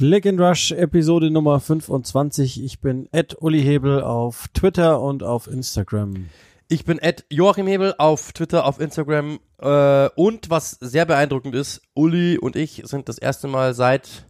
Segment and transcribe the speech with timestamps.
[0.00, 2.64] Click and Rush Episode Nummer 25.
[2.64, 6.30] Ich bin Ed Uli Hebel auf Twitter und auf Instagram.
[6.68, 11.82] Ich bin Ed Joachim Hebel auf Twitter, auf Instagram äh, und was sehr beeindruckend ist,
[11.92, 14.24] Uli und ich sind das erste Mal seit,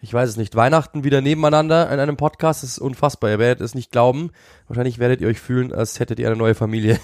[0.00, 2.62] ich weiß es nicht, Weihnachten wieder nebeneinander in einem Podcast.
[2.62, 3.28] Das ist unfassbar.
[3.28, 4.30] Ihr werdet es nicht glauben.
[4.66, 6.98] Wahrscheinlich werdet ihr euch fühlen, als hättet ihr eine neue Familie.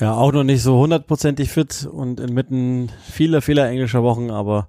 [0.00, 4.68] Ja, auch noch nicht so hundertprozentig fit und inmitten vieler, vieler englischer Wochen, aber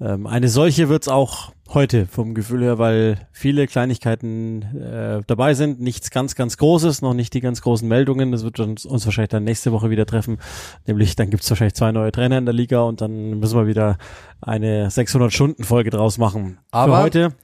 [0.00, 5.80] ähm, eine solche wird's auch heute vom Gefühl her, weil viele Kleinigkeiten äh, dabei sind.
[5.80, 8.32] Nichts ganz, ganz Großes, noch nicht die ganz großen Meldungen.
[8.32, 10.38] Das wird uns, uns wahrscheinlich dann nächste Woche wieder treffen.
[10.86, 13.98] Nämlich dann gibt's wahrscheinlich zwei neue Trainer in der Liga und dann müssen wir wieder
[14.40, 16.58] eine 600-Stunden-Folge draus machen.
[16.70, 17.34] Aber Für heute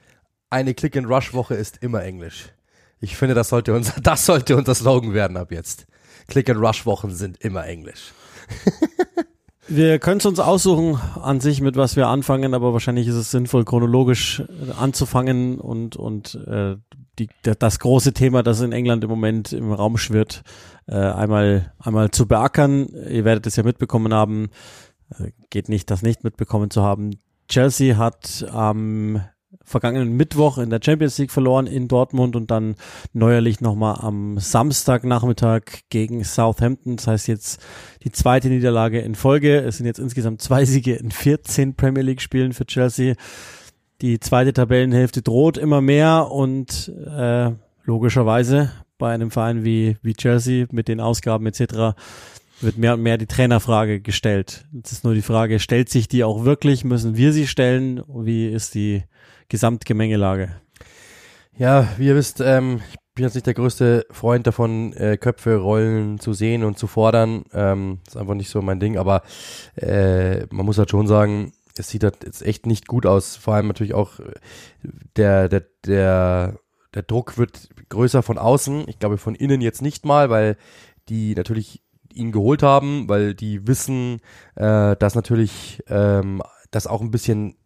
[0.48, 2.52] eine Click-and-Rush-Woche ist immer Englisch.
[3.00, 5.86] Ich finde, das sollte unser, das sollte unser Slogan werden ab jetzt.
[6.28, 8.12] Click-and-Rush-Wochen sind immer Englisch.
[9.66, 13.30] Wir können es uns aussuchen an sich, mit was wir anfangen, aber wahrscheinlich ist es
[13.30, 16.76] sinnvoll, chronologisch äh, anzufangen und, und äh,
[17.18, 20.42] die, das große Thema, das in England im Moment im Raum schwirrt,
[20.86, 22.88] äh, einmal, einmal zu beackern.
[23.08, 24.50] Ihr werdet es ja mitbekommen haben,
[25.18, 27.12] äh, geht nicht, das nicht mitbekommen zu haben.
[27.48, 29.22] Chelsea hat am
[29.64, 32.76] vergangenen Mittwoch in der Champions League verloren in Dortmund und dann
[33.12, 36.96] neuerlich nochmal am Samstagnachmittag gegen Southampton.
[36.96, 37.60] Das heißt jetzt
[38.04, 39.58] die zweite Niederlage in Folge.
[39.58, 43.14] Es sind jetzt insgesamt zwei Siege in 14 Premier League Spielen für Chelsea.
[44.00, 47.50] Die zweite Tabellenhälfte droht immer mehr und äh,
[47.84, 51.94] logischerweise bei einem Verein wie, wie Chelsea mit den Ausgaben etc
[52.60, 54.64] wird mehr und mehr die Trainerfrage gestellt.
[54.72, 56.84] Jetzt ist nur die Frage, stellt sich die auch wirklich?
[56.84, 58.02] Müssen wir sie stellen?
[58.08, 59.04] Wie ist die
[59.48, 60.56] Gesamtgemengelage?
[61.56, 65.56] Ja, wie ihr wisst, ähm, ich bin jetzt nicht der größte Freund davon, äh, Köpfe
[65.56, 67.44] rollen zu sehen und zu fordern.
[67.52, 69.22] Ähm, ist einfach nicht so mein Ding, aber
[69.76, 73.36] äh, man muss halt schon sagen, es sieht halt jetzt echt nicht gut aus.
[73.36, 74.20] Vor allem natürlich auch
[75.16, 76.58] der, der, der,
[76.94, 78.88] der Druck wird größer von außen.
[78.88, 80.56] Ich glaube von innen jetzt nicht mal, weil
[81.08, 84.20] die natürlich ihn geholt haben, weil die wissen,
[84.54, 87.56] äh, dass natürlich ähm, das auch ein bisschen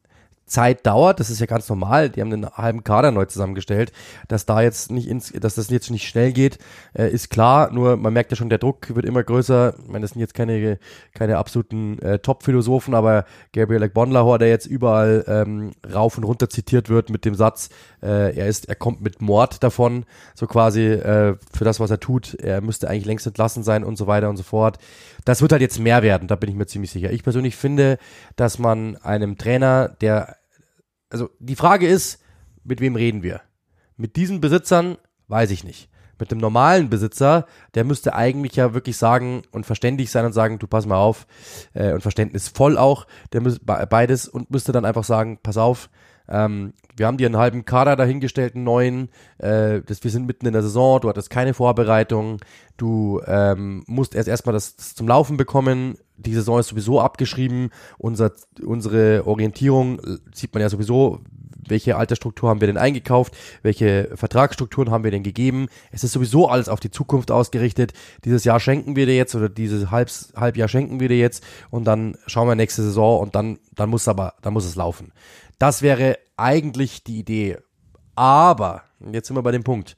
[0.48, 3.92] Zeit dauert, das ist ja ganz normal, die haben einen halben Kader neu zusammengestellt,
[4.28, 6.58] dass da jetzt nicht ins, dass das jetzt nicht schnell geht,
[6.94, 10.02] äh, ist klar, nur man merkt ja schon, der Druck wird immer größer, ich meine,
[10.02, 10.78] das sind jetzt keine,
[11.14, 16.88] keine absoluten äh, Top-Philosophen, aber Gabriel Bonlahor, der jetzt überall ähm, rauf und runter zitiert
[16.88, 17.68] wird mit dem Satz,
[18.02, 20.04] äh, er ist, er kommt mit Mord davon,
[20.34, 23.96] so quasi äh, für das, was er tut, er müsste eigentlich längst entlassen sein und
[23.96, 24.78] so weiter und so fort.
[25.24, 27.10] Das wird halt jetzt mehr werden, da bin ich mir ziemlich sicher.
[27.12, 27.98] Ich persönlich finde,
[28.36, 30.37] dass man einem Trainer, der
[31.10, 32.22] also die Frage ist,
[32.64, 33.40] mit wem reden wir?
[33.96, 34.96] Mit diesen Besitzern
[35.28, 35.88] weiß ich nicht.
[36.18, 40.58] Mit dem normalen Besitzer, der müsste eigentlich ja wirklich sagen und verständig sein und sagen,
[40.58, 41.26] du pass mal auf,
[41.74, 45.88] äh, und verständnisvoll auch, der muss beides und müsste dann einfach sagen, pass auf,
[46.28, 50.46] ähm, wir haben dir einen halben Kader dahingestellt, einen neuen, äh, das, wir sind mitten
[50.46, 52.38] in der Saison, du hattest keine Vorbereitung,
[52.76, 57.70] du ähm, musst erst erstmal das, das zum Laufen bekommen, die Saison ist sowieso abgeschrieben,
[57.96, 58.32] unser,
[58.64, 61.20] unsere Orientierung äh, sieht man ja sowieso,
[61.66, 65.68] welche Altersstruktur haben wir denn eingekauft, welche Vertragsstrukturen haben wir denn gegeben.
[65.90, 67.92] Es ist sowieso alles auf die Zukunft ausgerichtet.
[68.24, 71.84] Dieses Jahr schenken wir dir jetzt oder dieses Halbs, Halbjahr schenken wir dir jetzt und
[71.84, 75.12] dann schauen wir nächste Saison und dann, dann muss aber, dann muss es laufen.
[75.58, 77.58] Das wäre eigentlich die Idee.
[78.14, 79.96] Aber, jetzt sind wir bei dem Punkt.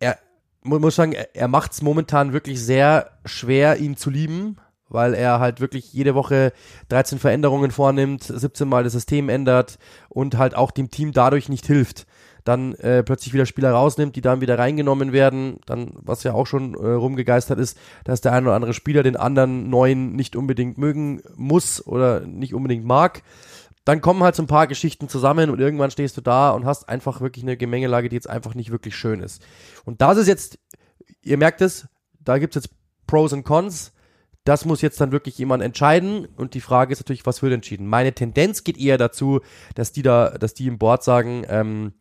[0.00, 0.18] Er
[0.62, 4.56] muss sagen, er macht es momentan wirklich sehr schwer, ihn zu lieben,
[4.94, 6.52] weil er halt wirklich jede Woche
[6.88, 9.78] 13 Veränderungen vornimmt, 17 Mal das System ändert
[10.08, 12.06] und halt auch dem Team dadurch nicht hilft.
[12.44, 15.58] Dann äh, plötzlich wieder Spieler rausnimmt, die dann wieder reingenommen werden.
[15.66, 19.16] Dann, was ja auch schon äh, rumgegeistert ist, dass der ein oder andere Spieler den
[19.16, 23.22] anderen neuen nicht unbedingt mögen muss oder nicht unbedingt mag
[23.84, 26.88] dann kommen halt so ein paar Geschichten zusammen und irgendwann stehst du da und hast
[26.88, 29.42] einfach wirklich eine Gemengelage, die jetzt einfach nicht wirklich schön ist.
[29.84, 30.58] Und das ist jetzt,
[31.22, 31.86] ihr merkt es,
[32.18, 32.70] da gibt's jetzt
[33.06, 33.92] Pros und Cons.
[34.44, 37.86] Das muss jetzt dann wirklich jemand entscheiden und die Frage ist natürlich, was wird entschieden?
[37.86, 39.40] Meine Tendenz geht eher dazu,
[39.74, 41.94] dass die da, dass die im Board sagen, ähm,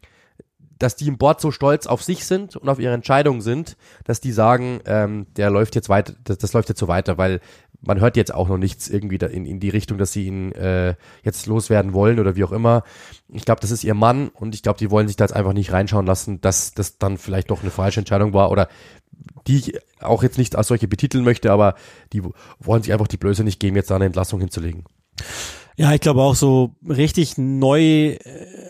[0.77, 4.19] dass die im Board so stolz auf sich sind und auf ihre Entscheidung sind, dass
[4.19, 7.39] die sagen, ähm, der läuft jetzt weiter, das, das läuft jetzt so weiter, weil
[7.79, 10.95] man hört jetzt auch noch nichts irgendwie in, in die Richtung, dass sie ihn äh,
[11.23, 12.83] jetzt loswerden wollen oder wie auch immer.
[13.29, 15.53] Ich glaube, das ist ihr Mann und ich glaube, die wollen sich da jetzt einfach
[15.53, 18.67] nicht reinschauen lassen, dass das dann vielleicht doch eine falsche Entscheidung war oder
[19.47, 21.75] die ich auch jetzt nicht als solche betiteln möchte, aber
[22.11, 22.23] die
[22.59, 24.83] wollen sich einfach die Blöße nicht geben, jetzt da eine Entlassung hinzulegen.
[25.75, 28.17] Ja, ich glaube auch so richtig neu, äh,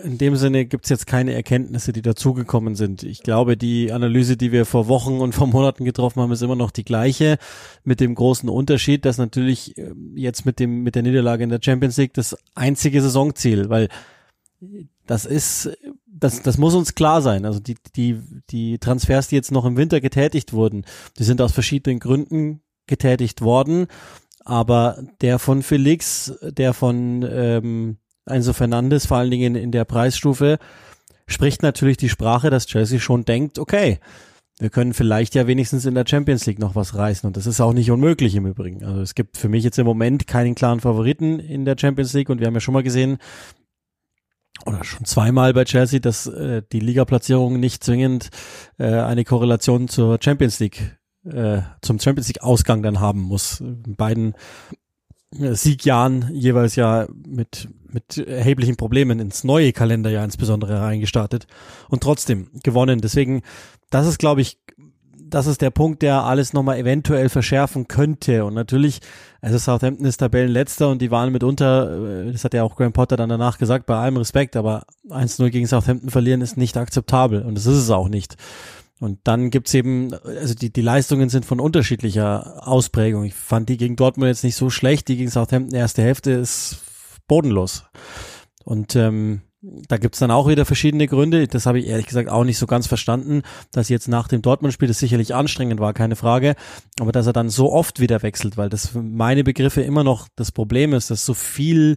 [0.03, 3.03] in dem Sinne gibt's jetzt keine Erkenntnisse, die dazugekommen sind.
[3.03, 6.55] Ich glaube, die Analyse, die wir vor Wochen und vor Monaten getroffen haben, ist immer
[6.55, 7.37] noch die gleiche,
[7.83, 11.59] mit dem großen Unterschied, dass natürlich äh, jetzt mit dem, mit der Niederlage in der
[11.61, 13.89] Champions League das einzige Saisonziel, weil
[15.05, 15.77] das ist,
[16.15, 17.45] das, das muss uns klar sein.
[17.45, 20.85] Also die, die, die Transfers, die jetzt noch im Winter getätigt wurden,
[21.17, 23.87] die sind aus verschiedenen Gründen getätigt worden
[24.45, 30.59] aber der von Felix, der von ähm, Enzo Fernandes, vor allen Dingen in der Preisstufe,
[31.27, 33.99] spricht natürlich die Sprache, dass Chelsea schon denkt, okay,
[34.59, 37.25] wir können vielleicht ja wenigstens in der Champions League noch was reißen.
[37.25, 38.83] Und das ist auch nicht unmöglich im Übrigen.
[38.83, 42.29] Also es gibt für mich jetzt im Moment keinen klaren Favoriten in der Champions League.
[42.29, 43.17] Und wir haben ja schon mal gesehen,
[44.65, 48.29] oder schon zweimal bei Chelsea, dass äh, die Ligaplatzierung nicht zwingend
[48.77, 53.61] äh, eine Korrelation zur Champions League äh, zum Champions League Ausgang dann haben muss.
[53.61, 54.35] In beiden
[55.39, 61.47] äh, Siegjahren jeweils ja mit, mit erheblichen Problemen ins neue Kalenderjahr insbesondere reingestartet
[61.89, 62.99] und trotzdem gewonnen.
[63.01, 63.41] Deswegen,
[63.89, 64.59] das ist, glaube ich,
[65.33, 68.45] das ist der Punkt, der alles nochmal eventuell verschärfen könnte.
[68.45, 68.99] Und natürlich,
[69.41, 73.17] also Southampton ist Tabellenletzter und die waren mitunter, äh, das hat ja auch Graham Potter
[73.17, 77.55] dann danach gesagt, bei allem Respekt, aber 1-0 gegen Southampton verlieren ist nicht akzeptabel und
[77.55, 78.35] das ist es auch nicht.
[78.99, 83.23] Und dann gibt's eben, also die, die Leistungen sind von unterschiedlicher Ausprägung.
[83.23, 86.77] Ich fand die gegen Dortmund jetzt nicht so schlecht, die gegen Southampton erste Hälfte ist
[87.27, 87.85] bodenlos.
[88.63, 91.47] Und ähm, da gibt's dann auch wieder verschiedene Gründe.
[91.47, 94.89] Das habe ich ehrlich gesagt auch nicht so ganz verstanden, dass jetzt nach dem Dortmund-Spiel
[94.89, 96.55] das sicherlich anstrengend war, keine Frage.
[96.99, 100.27] Aber dass er dann so oft wieder wechselt, weil das für meine Begriffe immer noch
[100.35, 101.95] das Problem ist, dass so viel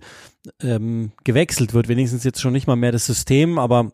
[0.62, 1.88] ähm, gewechselt wird.
[1.88, 3.90] Wenigstens jetzt schon nicht mal mehr das System, aber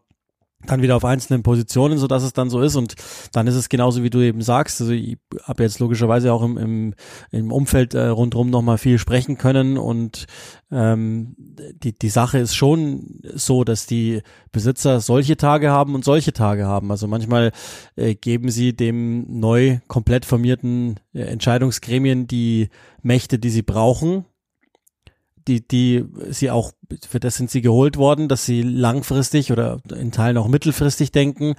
[0.66, 2.94] dann wieder auf einzelnen Positionen, so dass es dann so ist und
[3.32, 4.80] dann ist es genauso wie du eben sagst.
[4.80, 6.94] Also ich habe jetzt logischerweise auch im, im,
[7.30, 10.26] im Umfeld äh, rundherum noch mal viel sprechen können und
[10.70, 11.34] ähm,
[11.82, 14.22] die die Sache ist schon so, dass die
[14.52, 16.90] Besitzer solche Tage haben und solche Tage haben.
[16.90, 17.52] Also manchmal
[17.96, 22.68] äh, geben sie dem neu komplett formierten äh, Entscheidungsgremien die
[23.02, 24.24] Mächte, die sie brauchen
[25.48, 26.72] die, die sie auch,
[27.08, 31.54] für das sind sie geholt worden, dass sie langfristig oder in Teilen auch mittelfristig denken.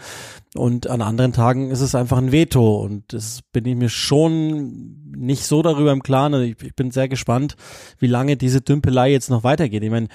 [0.56, 2.81] Und an anderen Tagen ist es einfach ein Veto.
[2.81, 6.33] Und das bin ich mir schon nicht so darüber im Klaren.
[6.33, 7.56] Also ich, ich bin sehr gespannt,
[8.00, 9.83] wie lange diese Dümpelei jetzt noch weitergeht.
[9.83, 10.07] Ich meine,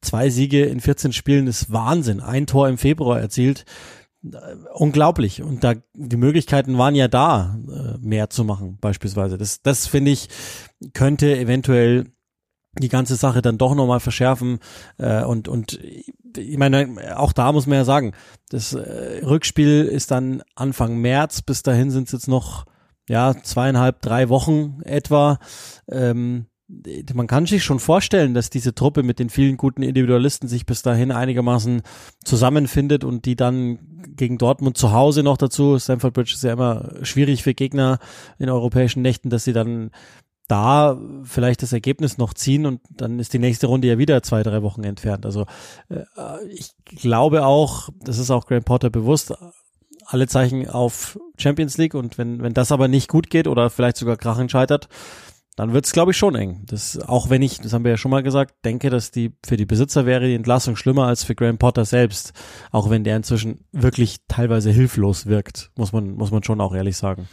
[0.00, 2.20] zwei Siege in 14 Spielen ist Wahnsinn.
[2.20, 3.64] Ein Tor im Februar erzielt.
[4.74, 5.42] Unglaublich.
[5.42, 9.36] Und da, die Möglichkeiten waren ja da, äh, mehr zu machen, beispielsweise.
[9.36, 10.28] Das, das finde ich,
[10.92, 12.06] könnte eventuell
[12.78, 14.58] die ganze Sache dann doch nochmal verschärfen
[14.98, 15.78] äh, und und
[16.36, 18.12] ich meine, auch da muss man ja sagen,
[18.48, 22.64] das äh, Rückspiel ist dann Anfang März, bis dahin sind es jetzt noch
[23.08, 25.38] ja zweieinhalb, drei Wochen etwa.
[25.90, 26.46] Ähm,
[27.12, 30.80] man kann sich schon vorstellen, dass diese Truppe mit den vielen guten Individualisten sich bis
[30.80, 31.82] dahin einigermaßen
[32.24, 33.78] zusammenfindet und die dann
[34.16, 37.98] gegen Dortmund zu Hause noch dazu, Stamford Bridge ist ja immer schwierig für Gegner
[38.38, 39.90] in europäischen Nächten, dass sie dann
[40.52, 44.42] da vielleicht das Ergebnis noch ziehen und dann ist die nächste Runde ja wieder zwei,
[44.42, 45.24] drei Wochen entfernt.
[45.24, 45.46] Also
[45.88, 46.04] äh,
[46.50, 49.32] ich glaube auch, das ist auch Graham Potter bewusst,
[50.04, 53.96] alle Zeichen auf Champions League und wenn, wenn das aber nicht gut geht oder vielleicht
[53.96, 54.88] sogar krachend scheitert,
[55.56, 56.64] dann wird es, glaube ich, schon eng.
[56.66, 59.56] Das, auch wenn ich, das haben wir ja schon mal gesagt, denke, dass die für
[59.56, 62.34] die Besitzer wäre die Entlassung schlimmer als für Graham Potter selbst,
[62.72, 66.98] auch wenn der inzwischen wirklich teilweise hilflos wirkt, muss man, muss man schon auch ehrlich
[66.98, 67.26] sagen.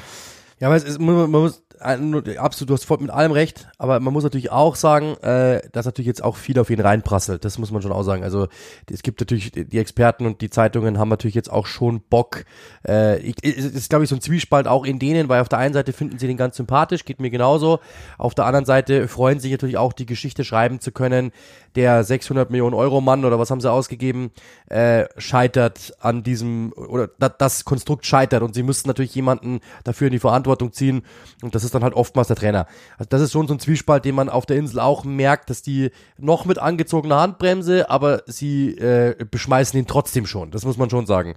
[0.59, 4.13] Ja, aber es ist, man muss absolut, du hast voll mit allem recht, aber man
[4.13, 7.45] muss natürlich auch sagen, äh, dass natürlich jetzt auch viel auf ihn reinprasselt.
[7.45, 8.23] Das muss man schon auch sagen.
[8.23, 8.47] Also
[8.91, 12.45] es gibt natürlich die Experten und die Zeitungen haben natürlich jetzt auch schon Bock.
[12.87, 15.59] Äh, ich, es ist glaube ich so ein Zwiespalt auch in denen, weil auf der
[15.59, 17.79] einen Seite finden sie den ganz sympathisch, geht mir genauso.
[18.17, 21.31] Auf der anderen Seite freuen sich natürlich auch die Geschichte schreiben zu können.
[21.75, 24.31] Der 600 Millionen Euro Mann oder was haben sie ausgegeben,
[24.69, 30.13] äh, scheitert an diesem oder das Konstrukt scheitert und sie müssten natürlich jemanden dafür in
[30.13, 31.03] die Verantwortung ziehen
[31.41, 32.67] und das ist dann halt oftmals der Trainer.
[32.97, 35.61] Also das ist schon so ein Zwiespalt, den man auf der Insel auch merkt, dass
[35.61, 40.51] die noch mit angezogener Handbremse, aber sie äh, beschmeißen ihn trotzdem schon.
[40.51, 41.35] Das muss man schon sagen.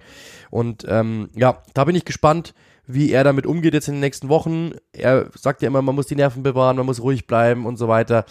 [0.49, 2.53] Und ähm, ja, da bin ich gespannt,
[2.85, 4.71] wie er damit umgeht jetzt in den nächsten Wochen.
[4.91, 7.87] Er sagt ja immer, man muss die Nerven bewahren, man muss ruhig bleiben und so
[7.87, 8.25] weiter.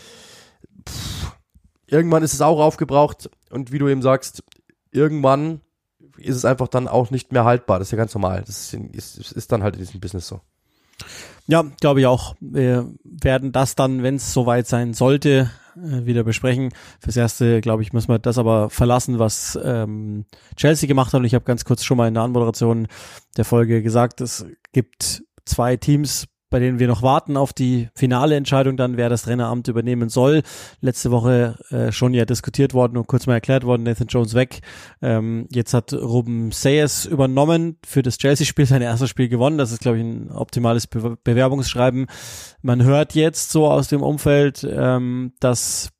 [0.88, 1.11] Pff,
[1.92, 4.42] irgendwann ist es auch aufgebraucht und wie du eben sagst,
[4.90, 5.60] irgendwann
[6.16, 7.78] ist es einfach dann auch nicht mehr haltbar.
[7.78, 8.42] Das ist ja ganz normal.
[8.46, 10.40] Das ist, ist, ist dann halt in diesem Business so.
[11.46, 12.34] Ja, glaube ich auch.
[12.40, 16.72] Wir werden das dann, wenn es soweit sein sollte, äh, wieder besprechen.
[17.00, 20.24] Fürs Erste, glaube ich, müssen wir das aber verlassen, was ähm,
[20.56, 21.20] Chelsea gemacht hat.
[21.20, 22.88] Und ich habe ganz kurz schon mal in der Anmoderation
[23.36, 28.36] der Folge gesagt, es gibt zwei Teams bei denen wir noch warten auf die finale
[28.36, 30.42] Entscheidung dann, wer das Traineramt übernehmen soll.
[30.80, 34.60] Letzte Woche äh, schon ja diskutiert worden und kurz mal erklärt worden, Nathan Jones weg.
[35.00, 39.58] Ähm, jetzt hat Ruben Sayers übernommen für das Chelsea-Spiel, sein erstes Spiel gewonnen.
[39.58, 42.06] Das ist, glaube ich, ein optimales Be Bewerbungsschreiben.
[42.60, 45.90] Man hört jetzt so aus dem Umfeld, ähm, dass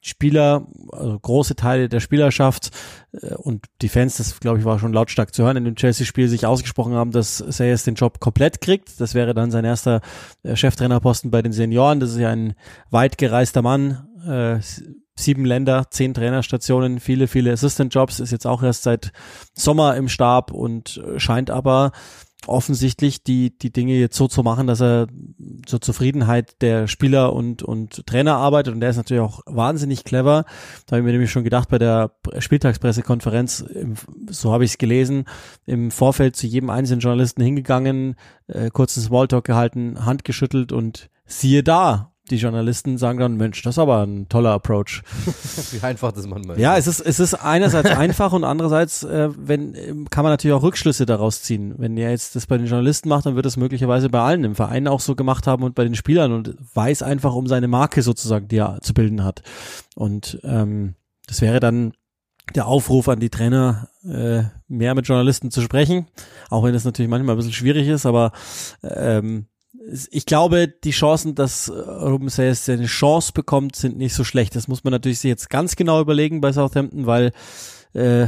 [0.00, 2.70] Spieler, also große Teile der Spielerschaft
[3.12, 6.28] äh, und die Fans, das glaube ich war schon lautstark zu hören, in dem Chelsea-Spiel
[6.28, 9.00] sich ausgesprochen haben, dass Sayers den Job komplett kriegt.
[9.00, 10.00] Das wäre dann sein erster
[10.42, 12.00] äh, Cheftrainerposten bei den Senioren.
[12.00, 12.54] Das ist ja ein
[12.90, 14.58] weit gereister Mann, äh,
[15.14, 19.12] sieben Länder, zehn Trainerstationen, viele, viele Assistant-Jobs, ist jetzt auch erst seit
[19.54, 21.92] Sommer im Stab und scheint aber
[22.46, 25.08] offensichtlich die, die Dinge jetzt so zu machen, dass er
[25.66, 28.74] zur Zufriedenheit der Spieler und, und Trainer arbeitet.
[28.74, 30.44] Und der ist natürlich auch wahnsinnig clever.
[30.86, 33.64] Da habe ich mir nämlich schon gedacht bei der Spieltagspressekonferenz,
[34.28, 35.24] so habe ich es gelesen,
[35.66, 38.16] im Vorfeld zu jedem einzelnen Journalisten hingegangen,
[38.46, 43.74] äh, kurzen Smalltalk gehalten, Hand geschüttelt und siehe da, die Journalisten sagen dann, Mensch, das
[43.74, 45.02] ist aber ein toller Approach.
[45.72, 50.06] Wie einfach das man Ja, es ist, es ist einerseits einfach und andererseits, äh, wenn,
[50.10, 51.74] kann man natürlich auch Rückschlüsse daraus ziehen.
[51.78, 54.54] Wenn er jetzt das bei den Journalisten macht, dann wird es möglicherweise bei allen im
[54.54, 58.02] Verein auch so gemacht haben und bei den Spielern und weiß einfach um seine Marke
[58.02, 59.42] sozusagen, die er zu bilden hat.
[59.94, 60.94] Und ähm,
[61.26, 61.92] das wäre dann
[62.54, 66.06] der Aufruf an die Trainer, äh, mehr mit Journalisten zu sprechen,
[66.48, 68.32] auch wenn es natürlich manchmal ein bisschen schwierig ist, aber
[68.82, 69.46] ähm,
[70.10, 74.56] ich glaube, die Chancen, dass äh, Ruben Sayers eine Chance bekommt, sind nicht so schlecht.
[74.56, 77.32] Das muss man natürlich sich jetzt ganz genau überlegen bei Southampton, weil
[77.94, 78.26] äh,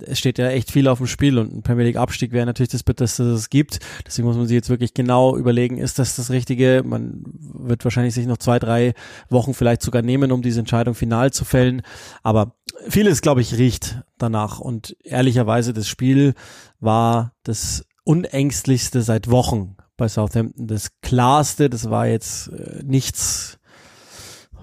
[0.00, 2.68] es steht ja echt viel auf dem Spiel und ein Premier League Abstieg wäre natürlich
[2.68, 3.78] das Bitterste, das es gibt.
[4.06, 6.82] Deswegen muss man sich jetzt wirklich genau überlegen, ist das das Richtige?
[6.84, 8.92] Man wird wahrscheinlich sich noch zwei, drei
[9.30, 11.80] Wochen vielleicht sogar nehmen, um diese Entscheidung final zu fällen.
[12.22, 12.54] Aber
[12.86, 14.60] vieles, glaube ich, riecht danach.
[14.60, 16.34] Und ehrlicherweise, das Spiel
[16.80, 21.68] war das unängstlichste seit Wochen bei Southampton das klarste.
[21.68, 23.58] Das war jetzt äh, nichts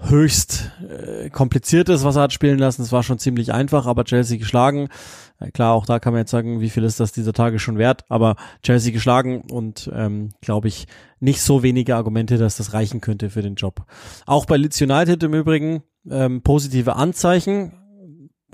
[0.02, 2.82] höchst äh, kompliziertes, was er hat spielen lassen.
[2.82, 4.88] Es war schon ziemlich einfach, aber Chelsea geschlagen.
[5.38, 7.78] Äh, klar, auch da kann man jetzt sagen, wie viel ist das dieser Tage schon
[7.78, 10.86] wert, aber Chelsea geschlagen und ähm, glaube ich
[11.20, 13.84] nicht so wenige Argumente, dass das reichen könnte für den Job.
[14.26, 17.72] Auch bei Leeds United im Übrigen ähm, positive Anzeichen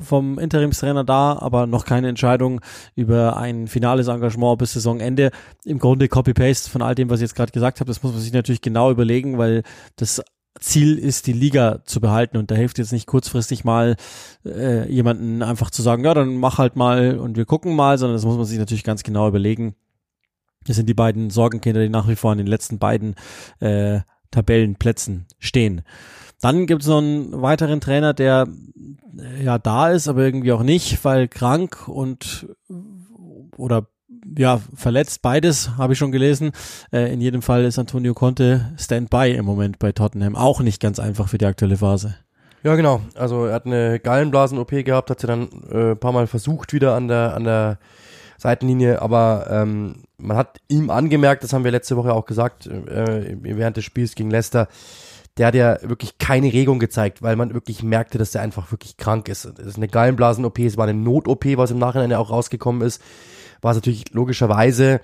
[0.01, 2.61] vom Interimstrainer da, aber noch keine Entscheidung
[2.95, 5.31] über ein finales Engagement bis Saisonende.
[5.65, 7.89] Im Grunde Copy-Paste von all dem, was ich jetzt gerade gesagt habe.
[7.89, 9.63] Das muss man sich natürlich genau überlegen, weil
[9.97, 10.23] das
[10.61, 13.97] Ziel ist, die Liga zu behalten und da hilft jetzt nicht kurzfristig mal
[14.45, 18.17] äh, jemanden einfach zu sagen, ja, dann mach halt mal und wir gucken mal, sondern
[18.17, 19.75] das muss man sich natürlich ganz genau überlegen.
[20.67, 23.17] Das sind die beiden Sorgenkinder, die nach wie vor an den letzten beiden
[23.61, 25.83] äh, Tabellenplätzen stehen.
[26.43, 28.49] Dann gibt es noch einen weiteren Trainer, der
[29.19, 32.49] äh, ja da ist, aber irgendwie auch nicht, weil krank und
[33.57, 33.87] oder
[34.37, 36.53] ja, verletzt, beides habe ich schon gelesen.
[36.93, 40.37] Äh, in jedem Fall ist Antonio Conte Standby im Moment bei Tottenham.
[40.37, 42.17] Auch nicht ganz einfach für die aktuelle Phase.
[42.65, 43.01] Ja, genau.
[43.15, 47.09] Also er hat eine Gallenblasen-OP gehabt, hat sie dann äh, paar Mal versucht wieder an
[47.09, 47.79] der, an der
[48.39, 53.37] Seitenlinie, aber ähm, man hat ihm angemerkt, das haben wir letzte Woche auch gesagt, äh,
[53.41, 54.69] während des Spiels gegen Leicester,
[55.39, 58.97] der hat ja wirklich keine Regung gezeigt, weil man wirklich merkte, dass der einfach wirklich
[58.97, 59.45] krank ist.
[59.45, 63.03] Das ist eine Gallenblasen-OP, es war eine Not-OP, was im Nachhinein ja auch rausgekommen ist,
[63.63, 65.01] was natürlich logischerweise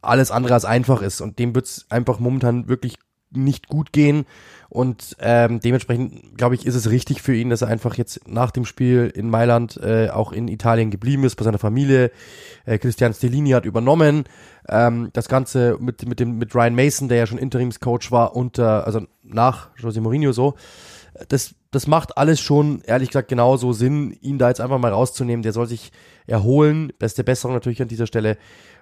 [0.00, 2.96] alles andere als einfach ist und dem wird's einfach momentan wirklich
[3.30, 4.24] nicht gut gehen
[4.68, 8.50] und ähm, dementsprechend glaube ich ist es richtig für ihn, dass er einfach jetzt nach
[8.50, 12.10] dem Spiel in Mailand äh, auch in Italien geblieben ist bei seiner Familie.
[12.64, 14.24] Äh, Christian Stellini hat übernommen
[14.68, 18.86] ähm, das Ganze mit mit dem mit Ryan Mason, der ja schon Interimscoach war unter
[18.86, 20.54] also nach Jose Mourinho so.
[21.28, 25.42] Das das macht alles schon ehrlich gesagt genauso Sinn, ihn da jetzt einfach mal rauszunehmen.
[25.42, 25.92] Der soll sich
[26.26, 26.92] erholen.
[26.98, 28.38] Beste Besserung natürlich an dieser Stelle.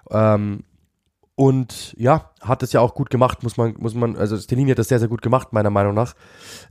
[0.09, 0.63] Ähm,
[1.39, 4.79] und ja, hat es ja auch gut gemacht, muss man, muss man, also Stellini hat
[4.79, 6.15] das sehr, sehr gut gemacht, meiner Meinung nach.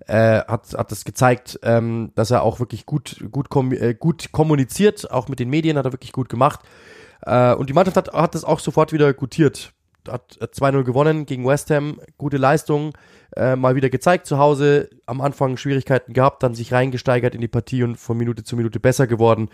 [0.09, 4.33] Äh, hat, hat das gezeigt, ähm, dass er auch wirklich gut, gut, kom äh, gut
[4.33, 6.61] kommuniziert, auch mit den Medien hat er wirklich gut gemacht.
[7.23, 9.73] Äh, und die Mannschaft hat, hat das auch sofort wieder gutiert.
[10.09, 12.93] Hat 2-0 gewonnen gegen West Ham, gute Leistung,
[13.37, 17.49] äh, mal wieder gezeigt zu Hause, am Anfang Schwierigkeiten gehabt, dann sich reingesteigert in die
[17.49, 19.49] Partie und von Minute zu Minute besser geworden.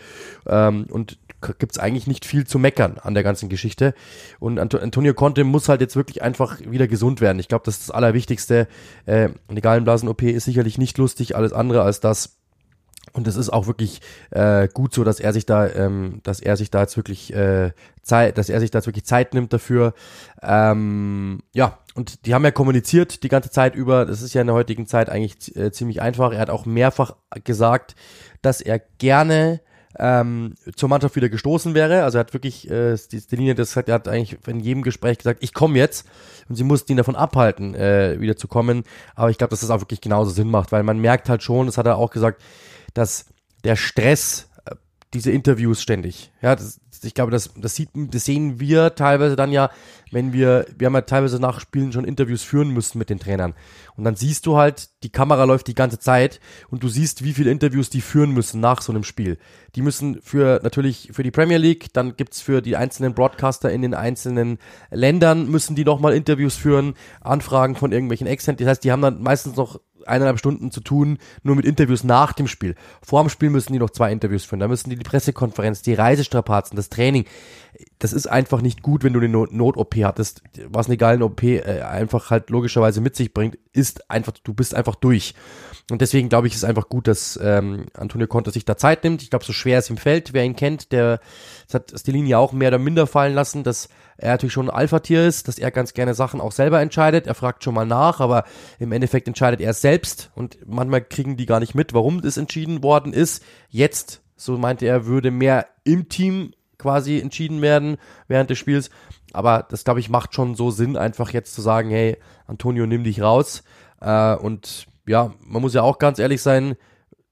[0.47, 1.18] Ähm, und
[1.59, 3.94] gibt's eigentlich nicht viel zu meckern an der ganzen Geschichte.
[4.38, 7.38] Und Antonio Conte muss halt jetzt wirklich einfach wieder gesund werden.
[7.38, 8.68] Ich glaube, das ist das Allerwichtigste.
[9.06, 12.38] Äh, eine Gallenblasen-OP ist sicherlich nicht lustig, alles andere als das.
[13.12, 14.00] Und es ist auch wirklich
[14.31, 17.73] äh, gut so, dass er sich da, ähm, dass er sich da jetzt wirklich äh,
[18.02, 19.92] Zeit, dass er sich da jetzt wirklich Zeit nimmt dafür.
[20.42, 24.07] Ähm, ja, und die haben ja kommuniziert die ganze Zeit über.
[24.07, 26.33] Das ist ja in der heutigen Zeit eigentlich äh, ziemlich einfach.
[26.33, 27.95] Er hat auch mehrfach gesagt,
[28.40, 29.61] dass er gerne
[29.99, 32.04] ähm, zur Mannschaft wieder gestoßen wäre.
[32.04, 34.83] Also er hat wirklich äh, die, die Linie, das hat er hat eigentlich in jedem
[34.83, 36.07] Gespräch gesagt, ich komme jetzt
[36.49, 38.85] und sie mussten ihn davon abhalten, äh, wieder zu kommen.
[39.14, 41.66] Aber ich glaube, dass das auch wirklich genauso Sinn macht, weil man merkt halt schon,
[41.66, 42.42] das hat er auch gesagt,
[42.95, 43.27] dass
[43.65, 44.75] der Stress, äh,
[45.15, 49.53] diese Interviews ständig, ja, das, ich glaube, das, das, sieht, das sehen wir teilweise dann
[49.53, 49.71] ja,
[50.11, 53.55] wenn wir, wir haben ja teilweise nach Spielen schon Interviews führen müssen mit den Trainern.
[53.97, 57.33] Und dann siehst du halt, die Kamera läuft die ganze Zeit und du siehst, wie
[57.33, 59.39] viele Interviews die führen müssen nach so einem Spiel.
[59.75, 63.83] Die müssen für natürlich für die Premier League, dann gibt's für die einzelnen Broadcaster in
[63.83, 64.59] den einzelnen
[64.91, 68.61] Ländern müssen die nochmal Interviews führen, Anfragen von irgendwelchen Exzent.
[68.61, 72.32] Das heißt, die haben dann meistens noch eineinhalb Stunden zu tun, nur mit Interviews nach
[72.32, 72.75] dem Spiel.
[73.02, 74.61] Vor dem Spiel müssen die noch zwei Interviews führen.
[74.61, 77.25] Da müssen die die Pressekonferenz, die Reisestrapazen, das Training.
[77.99, 81.82] Das ist einfach nicht gut, wenn du eine Not-OP hattest, was eine geile OP äh,
[81.82, 85.35] einfach halt logischerweise mit sich bringt, ist einfach, du bist einfach durch.
[85.91, 89.23] Und deswegen glaube ich, ist einfach gut, dass ähm, Antonio Conte sich da Zeit nimmt.
[89.23, 91.21] Ich glaube, so schwer es ihm fällt, wer ihn kennt, der
[91.67, 94.76] das hat Stelini ja auch mehr oder minder fallen lassen, dass er natürlich schon ein
[94.76, 97.26] Alpha-Tier ist, dass er ganz gerne Sachen auch selber entscheidet.
[97.26, 98.45] Er fragt schon mal nach, aber
[98.79, 102.37] im Endeffekt entscheidet er es selbst und manchmal kriegen die gar nicht mit, warum das
[102.37, 103.43] entschieden worden ist.
[103.69, 107.97] Jetzt, so meinte er, würde mehr im Team quasi entschieden werden
[108.29, 108.91] während des Spiels.
[109.33, 112.19] Aber das, glaube ich, macht schon so Sinn, einfach jetzt zu sagen, hey,
[112.52, 113.62] Antonio, nimm dich raus.
[114.00, 116.76] Äh, und ja, man muss ja auch ganz ehrlich sein,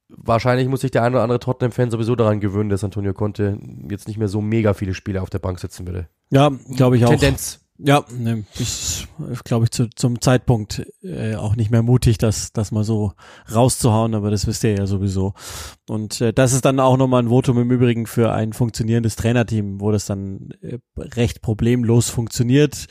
[0.08, 3.58] wahrscheinlich muss sich der ein oder andere Tottenham-Fan sowieso daran gewöhnen, dass Antonio Conte
[3.88, 6.08] jetzt nicht mehr so mega viele Spiele auf der Bank sitzen würde.
[6.30, 7.10] Ja, glaube ich auch.
[7.10, 7.60] Tendenz.
[7.82, 9.08] Ja, ne, ist,
[9.44, 13.12] glaube ich, zu, zum Zeitpunkt äh, auch nicht mehr mutig, das, das mal so
[13.54, 15.32] rauszuhauen, aber das wisst ihr ja sowieso.
[15.88, 19.80] Und äh, das ist dann auch nochmal ein Votum im Übrigen für ein funktionierendes Trainerteam,
[19.80, 22.86] wo das dann äh, recht problemlos funktioniert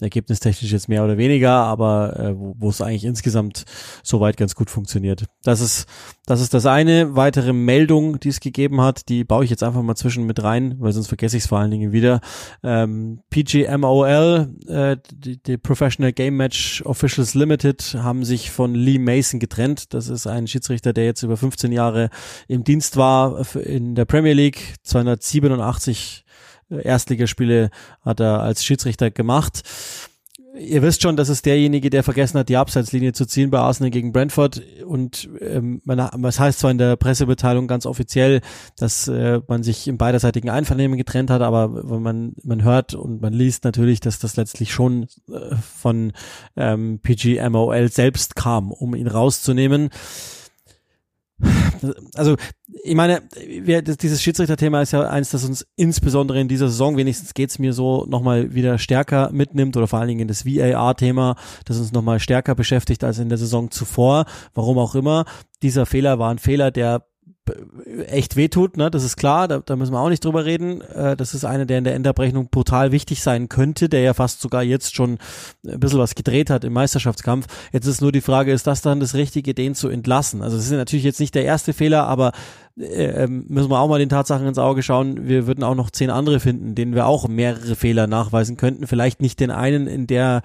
[0.00, 3.64] ergebnistechnisch jetzt mehr oder weniger, aber äh, wo es eigentlich insgesamt
[4.02, 5.24] soweit ganz gut funktioniert.
[5.42, 5.86] Das ist,
[6.26, 7.16] das ist das eine.
[7.16, 10.76] Weitere Meldung, die es gegeben hat, die baue ich jetzt einfach mal zwischen mit rein,
[10.78, 12.20] weil sonst vergesse ich es vor allen Dingen wieder.
[12.62, 19.40] Ähm, PGMOL, äh, die, die Professional Game Match Officials Limited, haben sich von Lee Mason
[19.40, 19.94] getrennt.
[19.94, 22.10] Das ist ein Schiedsrichter, der jetzt über 15 Jahre
[22.46, 26.24] im Dienst war in der Premier League, 287
[26.70, 27.70] Erstligaspiele
[28.02, 29.62] hat er als Schiedsrichter gemacht.
[30.58, 33.90] Ihr wisst schon, das ist derjenige, der vergessen hat, die Abseitslinie zu ziehen bei Arsenal
[33.90, 34.60] gegen Brentford.
[34.84, 38.40] Und ähm, man, das heißt zwar in der Pressemitteilung ganz offiziell,
[38.76, 43.20] dass äh, man sich im beiderseitigen Einvernehmen getrennt hat, aber wenn man, man hört und
[43.20, 46.12] man liest natürlich, dass das letztlich schon äh, von
[46.56, 49.90] ähm, PGMOL selbst kam, um ihn rauszunehmen
[52.14, 52.36] also
[52.82, 56.96] ich meine, wir, das, dieses Schiedsrichterthema ist ja eins, das uns insbesondere in dieser Saison,
[56.96, 61.36] wenigstens geht's mir so, nochmal wieder stärker mitnimmt oder vor allen Dingen in das VAR-Thema,
[61.64, 64.24] das uns nochmal stärker beschäftigt als in der Saison zuvor.
[64.54, 65.24] Warum auch immer.
[65.62, 67.07] Dieser Fehler war ein Fehler, der
[68.06, 68.90] echt wehtut, ne?
[68.90, 70.80] Das ist klar, da, da müssen wir auch nicht drüber reden.
[70.80, 74.40] Äh, das ist einer, der in der Endabrechnung brutal wichtig sein könnte, der ja fast
[74.40, 75.18] sogar jetzt schon
[75.66, 77.46] ein bisschen was gedreht hat im Meisterschaftskampf.
[77.72, 80.42] Jetzt ist nur die Frage, ist das dann das Richtige, den zu entlassen?
[80.42, 82.32] Also das ist natürlich jetzt nicht der erste Fehler, aber
[82.78, 85.28] äh, ähm, müssen wir auch mal den Tatsachen ins Auge schauen.
[85.28, 88.86] Wir würden auch noch zehn andere finden, denen wir auch mehrere Fehler nachweisen könnten.
[88.86, 90.42] Vielleicht nicht den einen in der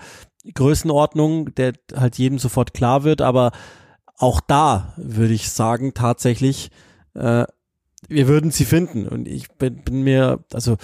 [0.53, 3.51] Größenordnung, der halt jedem sofort klar wird, aber
[4.17, 6.69] auch da würde ich sagen, tatsächlich,
[7.15, 7.45] äh,
[8.07, 9.07] wir würden sie finden.
[9.07, 10.77] Und ich bin, bin mir, also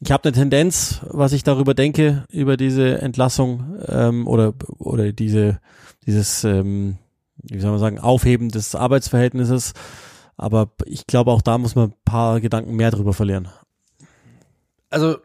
[0.00, 5.60] ich habe eine Tendenz, was ich darüber denke, über diese Entlassung ähm, oder, oder diese,
[6.06, 6.96] dieses, ähm,
[7.36, 9.74] wie soll man sagen, Aufheben des Arbeitsverhältnisses.
[10.36, 13.48] Aber ich glaube, auch da muss man ein paar Gedanken mehr drüber verlieren.
[14.88, 15.18] Also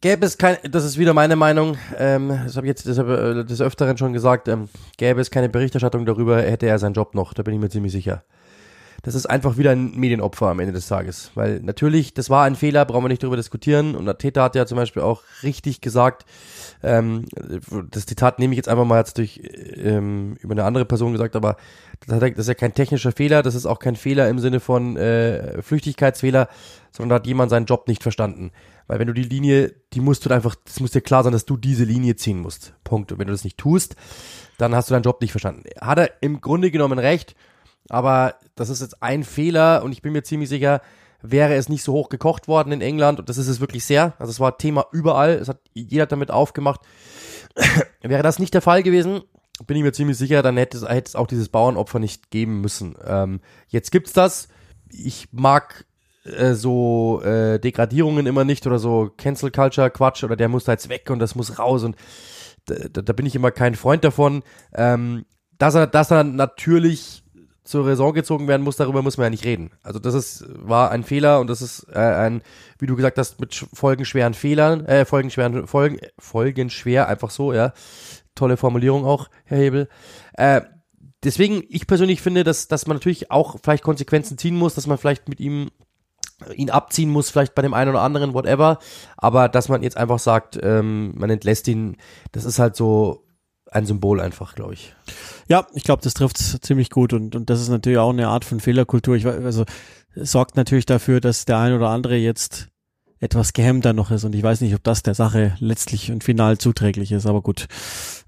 [0.00, 3.08] gäbe es kein, das ist wieder meine Meinung, ähm, das habe ich jetzt das hab,
[3.08, 4.68] äh, des Öfteren schon gesagt, ähm,
[4.98, 7.92] gäbe es keine Berichterstattung darüber, hätte er seinen Job noch, da bin ich mir ziemlich
[7.92, 8.24] sicher
[9.06, 11.30] das ist einfach wieder ein Medienopfer am Ende des Tages.
[11.36, 13.94] Weil natürlich, das war ein Fehler, brauchen wir nicht darüber diskutieren.
[13.94, 16.26] Und der Täter hat ja zum Beispiel auch richtig gesagt,
[16.82, 17.24] ähm,
[17.92, 19.40] das Zitat nehme ich jetzt einfach mal jetzt durch
[19.76, 21.56] ähm, über eine andere Person gesagt, aber
[22.08, 25.62] das, ist ja kein technischer Fehler, das ist auch kein Fehler im Sinne von äh,
[25.62, 26.48] Flüchtigkeitsfehler,
[26.90, 28.50] sondern da hat jemand seinen Job nicht verstanden.
[28.88, 31.46] Weil wenn du die Linie, die musst du einfach, das muss dir klar sein, dass
[31.46, 32.74] du diese Linie ziehen musst.
[32.82, 33.12] Punkt.
[33.12, 33.94] Und wenn du das nicht tust,
[34.58, 35.62] dann hast du deinen Job nicht verstanden.
[35.80, 37.36] Hat er im Grunde genommen recht,
[37.88, 40.80] aber das ist jetzt ein Fehler und ich bin mir ziemlich sicher,
[41.22, 44.14] wäre es nicht so hoch gekocht worden in England und das ist es wirklich sehr.
[44.18, 46.80] Also es war Thema überall, es hat jeder damit aufgemacht.
[48.02, 49.22] wäre das nicht der Fall gewesen,
[49.66, 52.60] bin ich mir ziemlich sicher, dann hätte es, hätte es auch dieses Bauernopfer nicht geben
[52.60, 52.96] müssen.
[53.04, 54.48] Ähm, jetzt gibt's das.
[54.90, 55.86] Ich mag
[56.24, 60.72] äh, so äh, Degradierungen immer nicht oder so Cancel Culture Quatsch oder der muss da
[60.72, 61.96] jetzt weg und das muss raus und
[62.66, 64.42] da, da bin ich immer kein Freund davon.
[64.74, 65.24] Ähm,
[65.58, 67.22] dass er, dass er natürlich
[67.66, 69.70] zur Raison gezogen werden muss, darüber muss man ja nicht reden.
[69.82, 72.42] Also das ist, war ein Fehler und das ist äh, ein,
[72.78, 77.72] wie du gesagt hast, mit folgenschweren Fehlern, äh, folgenschweren, Folgen, folgenschwer, einfach so, ja.
[78.34, 79.88] Tolle Formulierung auch, Herr Hebel.
[80.34, 80.62] Äh,
[81.24, 84.98] deswegen, ich persönlich finde, dass, dass man natürlich auch vielleicht Konsequenzen ziehen muss, dass man
[84.98, 85.70] vielleicht mit ihm
[86.54, 88.78] ihn abziehen muss, vielleicht bei dem einen oder anderen, whatever.
[89.16, 91.96] Aber dass man jetzt einfach sagt, ähm, man entlässt ihn,
[92.32, 93.25] das ist halt so
[93.70, 94.94] ein Symbol einfach, glaube ich.
[95.48, 98.44] Ja, ich glaube, das trifft ziemlich gut und, und das ist natürlich auch eine Art
[98.44, 99.16] von Fehlerkultur.
[99.16, 99.64] Ich, also
[100.14, 102.68] sorgt natürlich dafür, dass der ein oder andere jetzt
[103.18, 106.58] etwas gehemmter noch ist und ich weiß nicht, ob das der Sache letztlich und final
[106.58, 107.66] zuträglich ist, aber gut.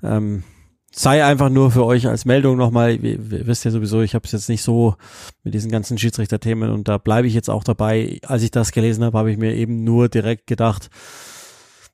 [0.02, 0.44] Ähm,
[0.90, 4.24] sei einfach nur für euch als Meldung nochmal, ihr, ihr wisst ja sowieso, ich habe
[4.24, 4.96] es jetzt nicht so
[5.44, 8.18] mit diesen ganzen Schiedsrichterthemen und da bleibe ich jetzt auch dabei.
[8.26, 10.88] Als ich das gelesen habe, habe ich mir eben nur direkt gedacht,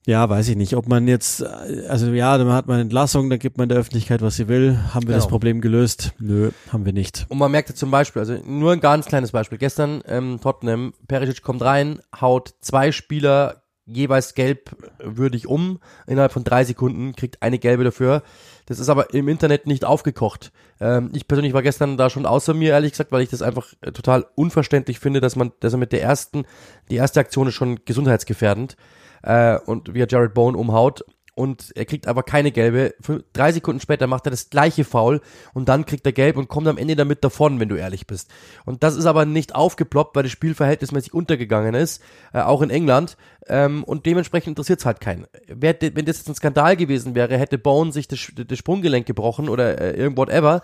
[0.06, 3.56] ja, weiß ich nicht, ob man jetzt, also ja, dann hat man Entlassung, dann gibt
[3.56, 4.78] man der Öffentlichkeit, was sie will.
[4.92, 5.16] Haben wir genau.
[5.16, 6.12] das Problem gelöst?
[6.18, 7.24] Nö, haben wir nicht.
[7.30, 9.56] Und man merkte zum Beispiel, also nur ein ganz kleines Beispiel.
[9.56, 16.44] Gestern ähm, Tottenham, Perisic kommt rein, haut zwei Spieler jeweils gelb würdig um, innerhalb von
[16.44, 18.22] drei Sekunden, kriegt eine gelbe dafür.
[18.66, 20.52] Das ist aber im Internet nicht aufgekocht.
[20.80, 23.72] Ähm, ich persönlich war gestern da schon außer mir, ehrlich gesagt, weil ich das einfach
[23.80, 26.44] äh, total unverständlich finde, dass man, dass er mit der ersten,
[26.90, 28.76] die erste Aktion ist schon gesundheitsgefährdend
[29.24, 32.94] äh, und wie er Jared Bone umhaut und er kriegt aber keine gelbe.
[33.00, 35.20] Für drei Sekunden später macht er das gleiche Foul
[35.52, 38.30] und dann kriegt er gelb und kommt am Ende damit davon, wenn du ehrlich bist.
[38.64, 42.70] Und das ist aber nicht aufgeploppt, weil das Spiel verhältnismäßig untergegangen ist, äh, auch in
[42.70, 43.16] England.
[43.48, 45.26] Ähm, und dementsprechend interessiert es halt keinen.
[45.48, 49.48] Wer, wenn das jetzt ein Skandal gewesen wäre, hätte Bone sich das, das Sprunggelenk gebrochen
[49.48, 50.62] oder äh, irgend whatever,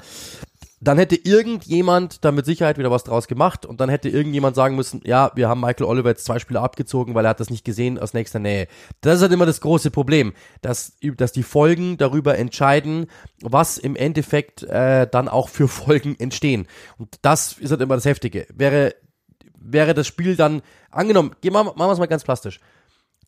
[0.81, 4.77] dann hätte irgendjemand da mit Sicherheit wieder was draus gemacht und dann hätte irgendjemand sagen
[4.77, 7.67] müssen, ja, wir haben Michael Oliver jetzt zwei Spiele abgezogen, weil er hat das nicht
[7.67, 8.67] gesehen aus nächster Nähe.
[9.03, 13.07] Das ist halt immer das große Problem, dass, dass die Folgen darüber entscheiden,
[13.43, 16.67] was im Endeffekt äh, dann auch für Folgen entstehen.
[16.97, 18.47] Und das ist halt immer das Heftige.
[18.55, 18.95] Wäre,
[19.59, 22.59] wäre das Spiel dann, angenommen, machen wir es mal ganz plastisch,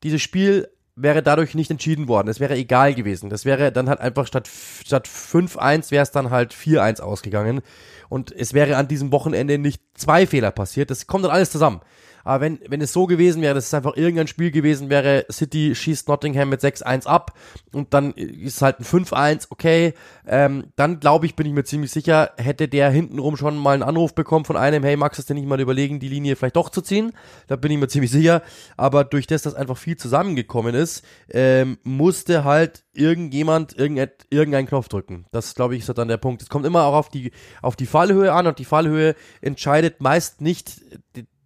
[0.03, 2.29] dieses Spiel wäre dadurch nicht entschieden worden.
[2.29, 3.31] Es wäre egal gewesen.
[3.31, 7.63] Das wäre dann halt einfach statt, statt 5-1 wäre es dann halt 4-1 ausgegangen.
[8.09, 10.91] Und es wäre an diesem Wochenende nicht zwei Fehler passiert.
[10.91, 11.81] Das kommt dann alles zusammen.
[12.25, 15.75] Aber wenn, wenn es so gewesen wäre, dass es einfach irgendein Spiel gewesen wäre, City
[15.75, 17.33] schießt Nottingham mit 6-1 ab
[17.73, 19.95] und dann ist halt ein 5-1, okay,
[20.27, 23.83] ähm, dann glaube ich, bin ich mir ziemlich sicher, hätte der hintenrum schon mal einen
[23.83, 26.71] Anruf bekommen von einem, hey, magst du dir nicht mal überlegen, die Linie vielleicht doch
[26.71, 27.13] zu ziehen?
[27.47, 28.43] Da bin ich mir ziemlich sicher.
[28.77, 35.27] Aber durch das, dass einfach viel zusammengekommen ist, ähm, musste halt irgendjemand irgendeinen Knopf drücken.
[35.33, 36.43] Das, glaube ich, ist dann der Punkt.
[36.43, 37.33] Es kommt immer auch auf die,
[37.63, 40.81] auf die Fallhöhe an und die Fallhöhe entscheidet meist nicht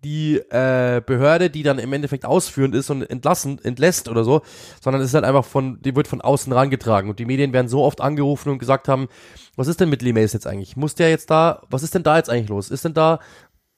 [0.07, 4.42] die äh, Behörde, die dann im Endeffekt ausführend ist und entlassen, entlässt oder so,
[4.81, 7.66] sondern es ist halt einfach von, die wird von außen rangetragen und die Medien werden
[7.66, 9.09] so oft angerufen und gesagt haben,
[9.57, 10.77] was ist denn mit Lee Mace jetzt eigentlich?
[10.77, 12.71] Muss der jetzt da, was ist denn da jetzt eigentlich los?
[12.71, 13.19] Ist denn da,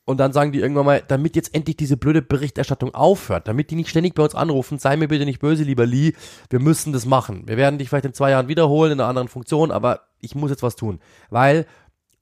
[0.05, 3.77] und dann sagen die irgendwann mal, damit jetzt endlich diese blöde Berichterstattung aufhört, damit die
[3.77, 6.13] nicht ständig bei uns anrufen, sei mir bitte nicht böse, lieber Lee,
[6.51, 7.45] wir müssen das machen.
[7.47, 10.51] Wir werden dich vielleicht in zwei Jahren wiederholen in einer anderen Funktion, aber ich muss
[10.51, 11.65] jetzt was tun, weil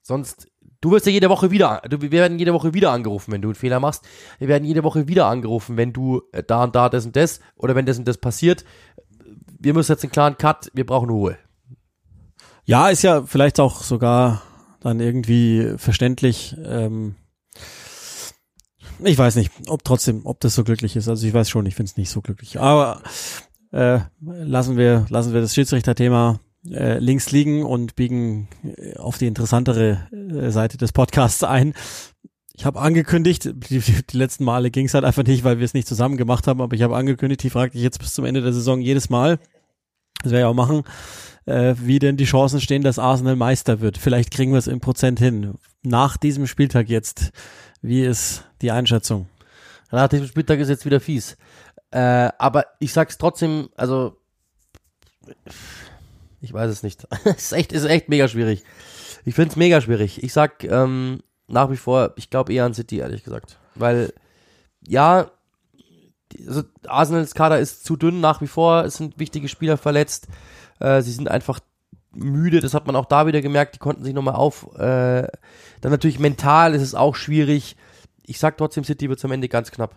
[0.00, 0.46] sonst
[0.80, 3.54] Du wirst ja jede Woche wieder, wir werden jede Woche wieder angerufen, wenn du einen
[3.54, 4.04] Fehler machst.
[4.38, 7.40] Wir werden jede Woche wieder angerufen, wenn du äh, da und da das und das
[7.56, 8.64] oder wenn das und das passiert.
[9.58, 11.38] Wir müssen jetzt einen klaren Cut, wir brauchen Ruhe.
[12.64, 14.42] Ja, ist ja vielleicht auch sogar
[14.80, 16.56] dann irgendwie verständlich.
[16.64, 17.16] Ähm,
[19.00, 21.08] ich weiß nicht, ob trotzdem, ob das so glücklich ist.
[21.08, 22.60] Also ich weiß schon, ich finde es nicht so glücklich.
[22.60, 23.02] Aber
[23.72, 29.26] äh, lassen wir, lassen wir das Schiedsrichterthema äh, links liegen und biegen äh, auf die
[29.26, 31.74] interessantere äh, Seite des Podcasts ein.
[32.54, 35.74] Ich habe angekündigt, die, die letzten Male ging es halt einfach nicht, weil wir es
[35.74, 38.40] nicht zusammen gemacht haben, aber ich habe angekündigt, die fragt dich jetzt bis zum Ende
[38.40, 39.38] der Saison jedes Mal,
[40.22, 40.84] das werde ich auch machen,
[41.44, 43.98] äh, wie denn die Chancen stehen, dass Arsenal Meister wird.
[43.98, 45.54] Vielleicht kriegen wir es im Prozent hin.
[45.82, 47.30] Nach diesem Spieltag jetzt,
[47.82, 49.28] wie ist die Einschätzung?
[49.90, 51.36] Nach diesem Spieltag ist jetzt wieder fies.
[51.90, 54.16] Äh, aber ich sag's trotzdem, also
[56.46, 57.06] ich weiß es nicht.
[57.24, 58.62] es ist echt, ist echt mega schwierig.
[59.24, 60.22] Ich finde es mega schwierig.
[60.22, 63.58] Ich sag ähm, nach wie vor, ich glaube eher an City, ehrlich gesagt.
[63.74, 64.12] Weil,
[64.86, 65.30] ja,
[66.46, 68.84] also Arsenals Kader ist zu dünn nach wie vor.
[68.84, 70.28] Es sind wichtige Spieler verletzt.
[70.78, 71.58] Äh, sie sind einfach
[72.12, 72.60] müde.
[72.60, 73.74] Das hat man auch da wieder gemerkt.
[73.74, 74.72] Die konnten sich nochmal auf.
[74.76, 75.26] Äh,
[75.80, 77.76] dann natürlich mental ist es auch schwierig.
[78.24, 79.96] Ich sag trotzdem, City wird am Ende ganz knapp.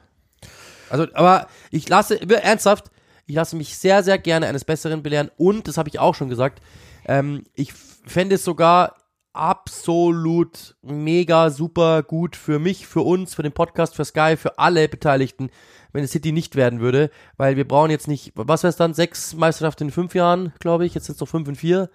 [0.89, 2.89] Also, aber ich lasse, ernsthaft,
[3.29, 6.29] ich lasse mich sehr, sehr gerne eines Besseren belehren und, das habe ich auch schon
[6.29, 6.63] gesagt,
[7.05, 8.95] ähm, ich fände es sogar
[9.33, 14.89] absolut mega super gut für mich, für uns, für den Podcast, für Sky, für alle
[14.89, 15.51] Beteiligten,
[15.93, 18.95] wenn es City nicht werden würde, weil wir brauchen jetzt nicht, was wäre es dann,
[18.95, 21.91] sechs Meisterschaften in fünf Jahren, glaube ich, jetzt sind es noch fünf und vier.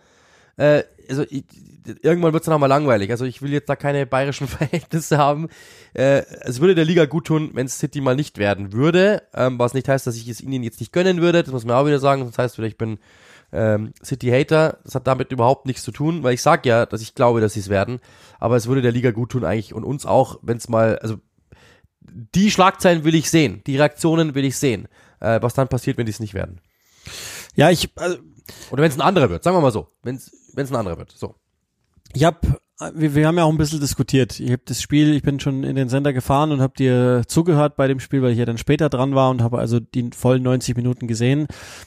[0.57, 1.45] Äh, also ich,
[2.03, 3.11] irgendwann wird es dann auch mal langweilig.
[3.11, 5.49] Also ich will jetzt da keine bayerischen Verhältnisse haben.
[5.93, 9.75] Äh, es würde der Liga gut tun, wenn City mal nicht werden würde, ähm, was
[9.75, 11.43] nicht heißt, dass ich es ihnen jetzt nicht gönnen würde.
[11.43, 12.25] Das muss man auch wieder sagen.
[12.25, 12.99] Das heißt, ich bin
[13.53, 14.79] ähm, City-Hater.
[14.85, 17.55] Das hat damit überhaupt nichts zu tun, weil ich sag ja, dass ich glaube, dass
[17.55, 18.01] sie es werden.
[18.39, 21.17] Aber es würde der Liga gut tun eigentlich und uns auch, wenn es mal, also
[22.01, 24.89] die Schlagzeilen will ich sehen, die Reaktionen will ich sehen.
[25.21, 26.61] Äh, was dann passiert, wenn die es nicht werden.
[27.55, 27.91] Ja, ich.
[27.97, 28.19] Also,
[28.71, 29.89] Oder wenn es ein anderer wird, sagen wir mal so.
[30.03, 31.13] Wenn es ein anderer wird.
[31.13, 31.35] So.
[32.13, 32.39] Ich habe
[32.93, 34.41] wir, wir haben ja auch ein bisschen diskutiert.
[34.41, 37.77] Ich habe das Spiel, ich bin schon in den Sender gefahren und habe dir zugehört
[37.77, 40.43] bei dem Spiel, weil ich ja dann später dran war und habe also die vollen
[40.43, 41.47] 90 Minuten gesehen.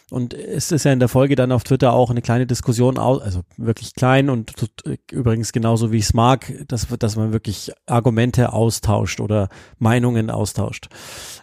[0.09, 3.41] Und es ist ja in der Folge dann auf Twitter auch eine kleine Diskussion, also
[3.57, 4.53] wirklich klein und
[5.11, 10.87] übrigens genauso wie ich es mag, dass, dass man wirklich Argumente austauscht oder Meinungen austauscht.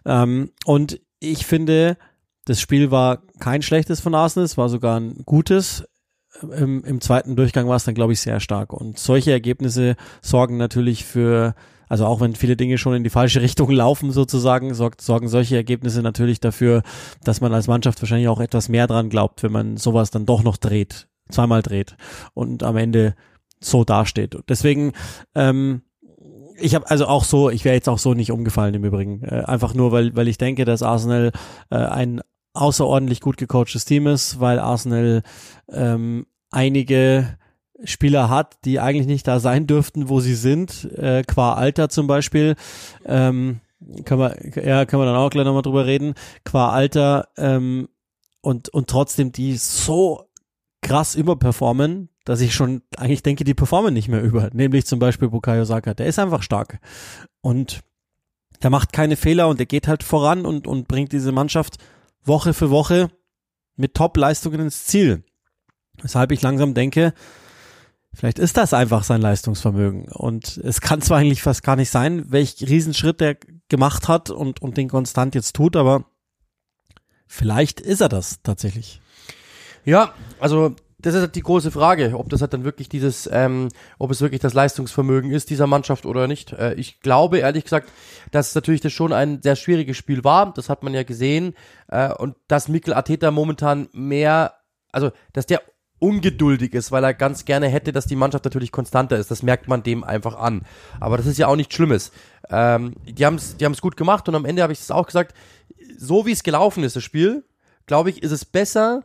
[0.06, 1.98] Ähm, und ich finde,
[2.44, 5.84] das Spiel war kein schlechtes von Arsenal, es war sogar ein gutes
[6.42, 8.72] im, im zweiten Durchgang war es dann, glaube ich, sehr stark.
[8.72, 11.54] Und solche Ergebnisse sorgen natürlich für,
[11.88, 15.56] also auch wenn viele Dinge schon in die falsche Richtung laufen sozusagen, sorgt, sorgen solche
[15.56, 16.82] Ergebnisse natürlich dafür,
[17.22, 20.42] dass man als Mannschaft wahrscheinlich auch etwas mehr dran glaubt, wenn man sowas dann doch
[20.42, 21.96] noch dreht, zweimal dreht
[22.34, 23.14] und am Ende
[23.60, 24.36] so dasteht.
[24.48, 24.92] Deswegen,
[25.34, 25.82] ähm,
[26.56, 29.22] ich habe also auch so, ich wäre jetzt auch so nicht umgefallen im Übrigen.
[29.22, 31.32] Äh, einfach nur, weil, weil ich denke, dass Arsenal
[31.70, 32.20] äh, ein
[32.54, 35.22] außerordentlich gut gecoachtes Team ist, weil Arsenal
[35.68, 37.36] ähm, einige
[37.82, 42.06] Spieler hat, die eigentlich nicht da sein dürften, wo sie sind, äh, qua Alter zum
[42.06, 42.54] Beispiel.
[43.04, 43.60] Ähm,
[44.04, 46.14] können wir, ja, können wir dann auch gleich nochmal drüber reden.
[46.44, 47.88] Qua Alter ähm,
[48.40, 50.24] und, und trotzdem die so
[50.80, 54.50] krass überperformen, dass ich schon eigentlich denke, die performen nicht mehr über.
[54.52, 55.94] Nämlich zum Beispiel Bukayo Saka.
[55.94, 56.78] Der ist einfach stark.
[57.40, 57.80] Und
[58.62, 61.78] der macht keine Fehler und der geht halt voran und, und bringt diese Mannschaft
[62.24, 63.10] Woche für Woche
[63.76, 65.24] mit Top-Leistungen ins Ziel.
[66.00, 67.14] Weshalb ich langsam denke,
[68.12, 70.10] vielleicht ist das einfach sein Leistungsvermögen.
[70.10, 73.36] Und es kann zwar eigentlich fast gar nicht sein, welch Riesenschritt er
[73.68, 76.04] gemacht hat und, und den konstant jetzt tut, aber
[77.26, 79.00] vielleicht ist er das tatsächlich.
[79.84, 83.68] Ja, also das ist halt die große Frage, ob das halt dann wirklich dieses, ähm,
[83.98, 86.54] ob es wirklich das Leistungsvermögen ist dieser Mannschaft oder nicht.
[86.54, 87.90] Äh, ich glaube ehrlich gesagt,
[88.30, 90.54] dass natürlich das schon ein sehr schwieriges Spiel war.
[90.54, 91.54] Das hat man ja gesehen
[91.88, 94.54] äh, und dass Mikkel Arteta momentan mehr,
[94.92, 95.60] also dass der
[95.98, 99.30] ungeduldig ist, weil er ganz gerne hätte, dass die Mannschaft natürlich konstanter ist.
[99.30, 100.62] Das merkt man dem einfach an.
[101.00, 102.12] Aber das ist ja auch nichts Schlimmes.
[102.48, 105.06] Ähm, die haben es die haben's gut gemacht und am Ende habe ich es auch
[105.06, 105.34] gesagt,
[105.98, 107.44] so wie es gelaufen ist, das Spiel,
[107.84, 109.02] glaube ich, ist es besser,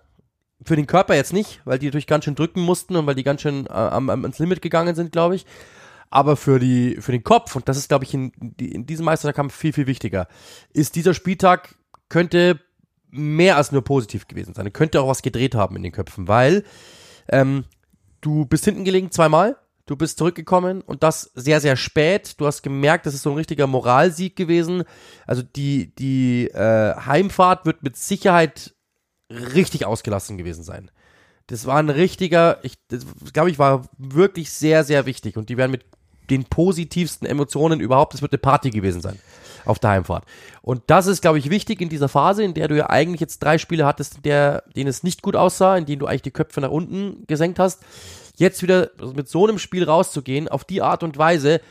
[0.63, 3.23] für den Körper jetzt nicht, weil die natürlich ganz schön drücken mussten und weil die
[3.23, 5.45] ganz schön äh, am, am, ans Limit gegangen sind, glaube ich.
[6.09, 9.55] Aber für die, für den Kopf, und das ist, glaube ich, in, in diesem Meisterkampf
[9.55, 10.27] viel, viel wichtiger,
[10.73, 11.75] ist dieser Spieltag
[12.09, 12.59] könnte
[13.11, 14.65] mehr als nur positiv gewesen sein.
[14.65, 16.63] Er könnte auch was gedreht haben in den Köpfen, weil
[17.29, 17.65] ähm,
[18.21, 22.39] du bist hinten gelegen zweimal, du bist zurückgekommen und das sehr, sehr spät.
[22.39, 24.83] Du hast gemerkt, das ist so ein richtiger Moralsieg gewesen.
[25.25, 28.73] Also die, die äh, Heimfahrt wird mit Sicherheit
[29.29, 30.91] richtig ausgelassen gewesen sein.
[31.47, 32.77] Das war ein richtiger, ich
[33.33, 35.85] glaube, ich war wirklich sehr, sehr wichtig und die werden mit
[36.29, 39.19] den positivsten Emotionen überhaupt, es wird eine Party gewesen sein
[39.65, 40.25] auf der Heimfahrt.
[40.61, 43.39] Und das ist, glaube ich, wichtig in dieser Phase, in der du ja eigentlich jetzt
[43.39, 46.31] drei Spiele hattest, in der, denen es nicht gut aussah, in denen du eigentlich die
[46.31, 47.83] Köpfe nach unten gesenkt hast.
[48.35, 51.61] Jetzt wieder mit so einem Spiel rauszugehen, auf die Art und Weise,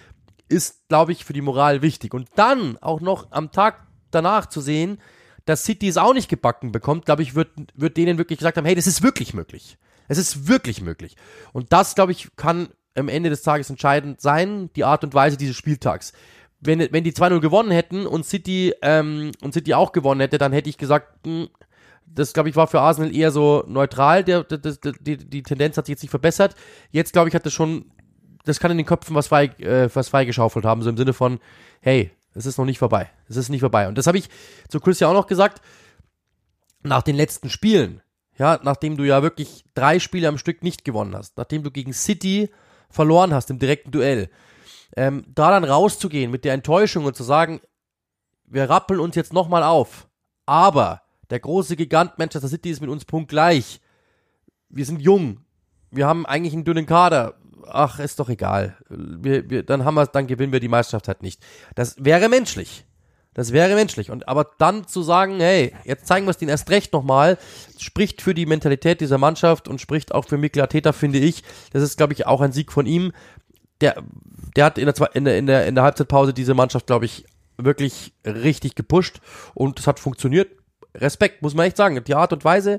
[0.49, 2.15] ist, glaube ich, für die Moral wichtig.
[2.15, 4.99] Und dann auch noch am Tag danach zu sehen,
[5.49, 8.67] dass City es auch nicht gebacken bekommt, glaube ich, wird, wird denen wirklich gesagt haben,
[8.67, 9.79] hey, das ist wirklich möglich.
[10.07, 11.17] Es ist wirklich möglich.
[11.55, 15.39] Und das, glaube ich, kann am Ende des Tages entscheidend sein, die Art und Weise
[15.39, 16.13] dieses Spieltags.
[16.61, 20.53] Wenn, wenn die 2-0 gewonnen hätten und City, ähm, und City auch gewonnen hätte, dann
[20.53, 21.49] hätte ich gesagt, mh, hm,
[22.05, 24.25] das, glaube ich, war für Arsenal eher so neutral.
[24.25, 26.57] Der, der, der, die, die Tendenz hat sich jetzt nicht verbessert.
[26.91, 27.91] Jetzt, glaube ich, hat das schon,
[28.45, 31.39] das kann in den Köpfen was, frei, äh, was freigeschaufelt haben, so im Sinne von,
[31.81, 33.11] hey, es ist noch nicht vorbei.
[33.29, 33.89] Es ist nicht vorbei.
[33.89, 34.29] Und das habe ich
[34.69, 35.61] zu Chris ja auch noch gesagt.
[36.83, 38.01] Nach den letzten Spielen,
[38.39, 41.93] ja, nachdem du ja wirklich drei Spiele am Stück nicht gewonnen hast, nachdem du gegen
[41.93, 42.51] City
[42.89, 44.31] verloren hast im direkten Duell,
[44.97, 47.61] ähm, da dann rauszugehen mit der Enttäuschung und zu sagen,
[48.45, 50.07] wir rappeln uns jetzt nochmal auf,
[50.47, 53.81] aber der große Gigant Manchester City ist mit uns punktgleich.
[54.69, 55.45] Wir sind jung.
[55.91, 57.35] Wir haben eigentlich einen dünnen Kader
[57.71, 58.77] ach, ist doch egal.
[58.89, 61.43] Wir, wir, dann haben wir, dann gewinnen wir die Meisterschaft halt nicht.
[61.75, 62.85] Das wäre menschlich.
[63.35, 64.11] Das wäre menschlich.
[64.11, 67.39] Und aber dann zu sagen, hey, jetzt zeigen wir es denen erst recht nochmal,
[67.79, 71.45] spricht für die Mentalität dieser Mannschaft und spricht auch für Mikla Täter, finde ich.
[71.73, 73.13] Das ist, glaube ich, auch ein Sieg von ihm.
[73.81, 74.03] Der,
[74.57, 77.27] der hat in der, in der, in der, in der Halbzeitpause diese Mannschaft, glaube ich,
[77.57, 79.21] wirklich richtig gepusht
[79.55, 80.58] und es hat funktioniert.
[80.99, 82.03] Respekt, muss man echt sagen.
[82.05, 82.79] Die Art und Weise,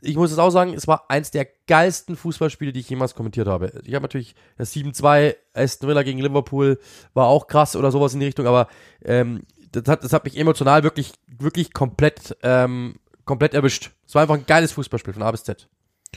[0.00, 3.48] ich muss es auch sagen, es war eins der geilsten Fußballspiele, die ich jemals kommentiert
[3.48, 3.72] habe.
[3.84, 6.78] Ich habe natürlich das 7-2 Aston Villa gegen Liverpool
[7.14, 8.68] war auch krass oder sowas in die Richtung, aber
[9.04, 13.90] ähm, das, hat, das hat mich emotional wirklich, wirklich komplett, ähm, komplett erwischt.
[14.06, 15.68] Es war einfach ein geiles Fußballspiel von A bis Z.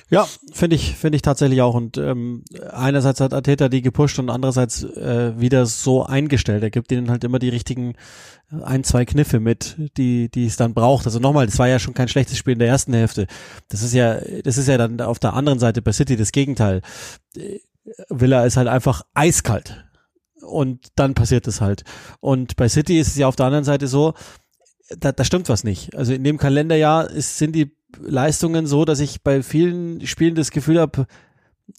[0.09, 1.75] Ja, finde ich, finde ich tatsächlich auch.
[1.75, 6.63] Und ähm, einerseits hat Ateta die gepusht und andererseits äh, wieder so eingestellt.
[6.63, 7.95] Er gibt ihnen halt immer die richtigen
[8.63, 11.05] ein, zwei Kniffe mit, die, die es dann braucht.
[11.05, 13.27] Also nochmal, das war ja schon kein schlechtes Spiel in der ersten Hälfte.
[13.69, 16.81] Das ist ja, das ist ja dann auf der anderen Seite bei City das Gegenteil.
[18.09, 19.83] Villa ist halt einfach eiskalt.
[20.41, 21.83] Und dann passiert es halt.
[22.19, 24.13] Und bei City ist es ja auf der anderen Seite so,
[24.89, 25.95] da, da stimmt was nicht.
[25.95, 30.51] Also in dem Kalenderjahr ist, sind die Leistungen so, dass ich bei vielen Spielen das
[30.51, 31.07] Gefühl habe,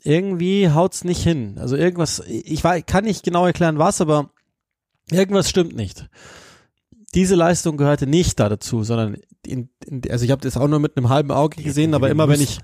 [0.03, 1.57] irgendwie haut's nicht hin.
[1.59, 4.31] Also irgendwas, ich weiß, kann nicht genau erklären was, aber
[5.11, 6.09] irgendwas stimmt nicht.
[7.15, 9.17] Diese Leistung gehörte nicht da dazu, sondern
[9.47, 12.29] in, in, also ich habe das auch nur mit einem halben Auge gesehen, aber immer
[12.29, 12.59] wenn ich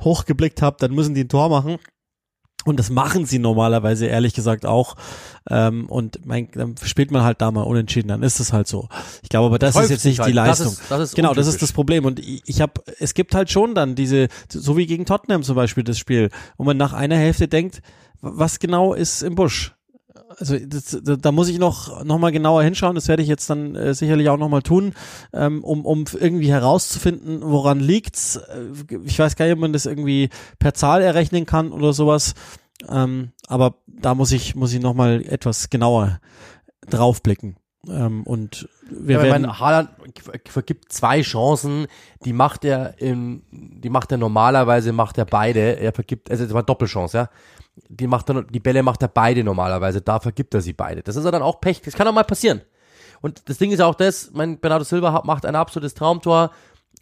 [0.00, 1.78] hochgeblickt habe, dann müssen die ein Tor machen.
[2.64, 4.96] Und das machen sie normalerweise ehrlich gesagt auch.
[5.48, 8.88] Ähm, und mein, dann spielt man halt da mal unentschieden, dann ist es halt so.
[9.22, 10.28] Ich glaube, aber das, das ist jetzt nicht halt.
[10.28, 10.66] die Leistung.
[10.66, 12.04] Das ist, das ist genau, das ist das Problem.
[12.04, 15.56] Und ich, ich habe, es gibt halt schon dann diese, so wie gegen Tottenham zum
[15.56, 17.80] Beispiel das Spiel, wo man nach einer Hälfte denkt,
[18.20, 19.74] was genau ist im Busch?
[20.38, 22.94] Also das, da muss ich noch noch mal genauer hinschauen.
[22.94, 24.94] Das werde ich jetzt dann äh, sicherlich auch noch mal tun,
[25.32, 28.36] ähm, um um irgendwie herauszufinden, woran liegt's.
[28.36, 32.34] Äh, ich weiß gar nicht, ob man das irgendwie per Zahl errechnen kann oder sowas.
[32.88, 36.20] Ähm, aber da muss ich muss ich noch mal etwas genauer
[36.88, 37.56] draufblicken.
[37.88, 39.42] Ähm, und wir ja, werden.
[39.42, 39.90] Meine, Haaland
[40.46, 41.86] vergibt zwei Chancen,
[42.24, 45.78] die macht er in, die macht er normalerweise, macht er beide.
[45.78, 47.30] Er vergibt, also es war Doppelchance, ja
[47.88, 51.02] die macht er, die Bälle macht er beide normalerweise, da vergibt er sie beide.
[51.02, 52.62] Das ist ja dann auch Pech, das kann auch mal passieren.
[53.20, 56.50] Und das Ding ist auch das, mein Bernardo Silva macht ein absolutes Traumtor,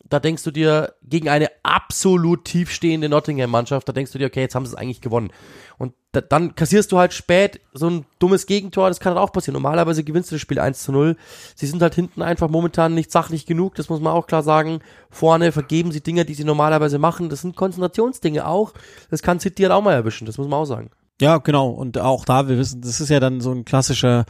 [0.09, 4.55] da denkst du dir, gegen eine absolut tiefstehende Nottingham-Mannschaft, da denkst du dir, okay, jetzt
[4.55, 5.31] haben sie es eigentlich gewonnen.
[5.77, 9.33] Und da, dann kassierst du halt spät so ein dummes Gegentor, das kann halt auch
[9.33, 9.55] passieren.
[9.55, 11.17] Normalerweise gewinnst du das Spiel 1 zu 0.
[11.55, 14.81] Sie sind halt hinten einfach momentan nicht sachlich genug, das muss man auch klar sagen.
[15.11, 17.29] Vorne vergeben sie Dinge, die sie normalerweise machen.
[17.29, 18.73] Das sind Konzentrationsdinge auch.
[19.11, 20.91] Das kann City halt auch mal erwischen, das muss man auch sagen.
[21.21, 21.71] Ja, genau.
[21.71, 24.25] Und auch da, wir wissen, das ist ja dann so ein klassischer,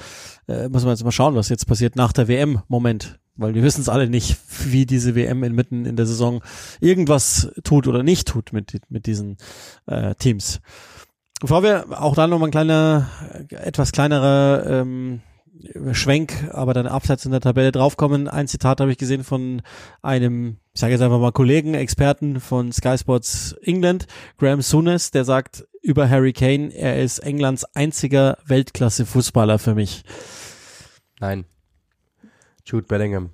[0.46, 3.80] äh, muss man jetzt mal schauen, was jetzt passiert nach der WM-Moment weil wir wissen
[3.80, 6.42] es alle nicht, wie diese WM inmitten in der Saison
[6.80, 9.38] irgendwas tut oder nicht tut mit, mit diesen
[9.86, 10.60] äh, Teams.
[11.40, 13.08] Bevor wir auch da nochmal ein kleiner,
[13.50, 15.20] etwas kleinerer ähm,
[15.92, 18.28] Schwenk, aber dann abseits in der Tabelle draufkommen.
[18.28, 19.62] Ein Zitat habe ich gesehen von
[20.02, 24.06] einem, ich sage jetzt einfach mal Kollegen, Experten von Sky Sports England,
[24.38, 30.04] Graham Souness, der sagt über Harry Kane, er ist Englands einziger Weltklasse-Fußballer für mich.
[31.20, 31.44] Nein.
[32.64, 33.30] Jude Bellingham.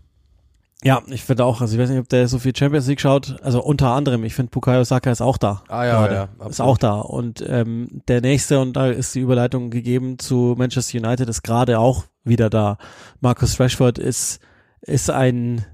[0.85, 3.37] Ja, ich finde auch, also ich weiß nicht, ob der so viel Champions League schaut,
[3.43, 5.63] also unter anderem, ich finde Bukayo Saka ist auch da.
[5.69, 6.29] Ah ja, gerade.
[6.39, 7.01] ja ist auch da.
[7.01, 11.79] Und ähm, der nächste, und da ist die Überleitung gegeben zu Manchester United, ist gerade
[11.79, 12.77] auch wieder da.
[13.21, 14.41] Marcus Rashford ist,
[14.83, 15.65] ist ein,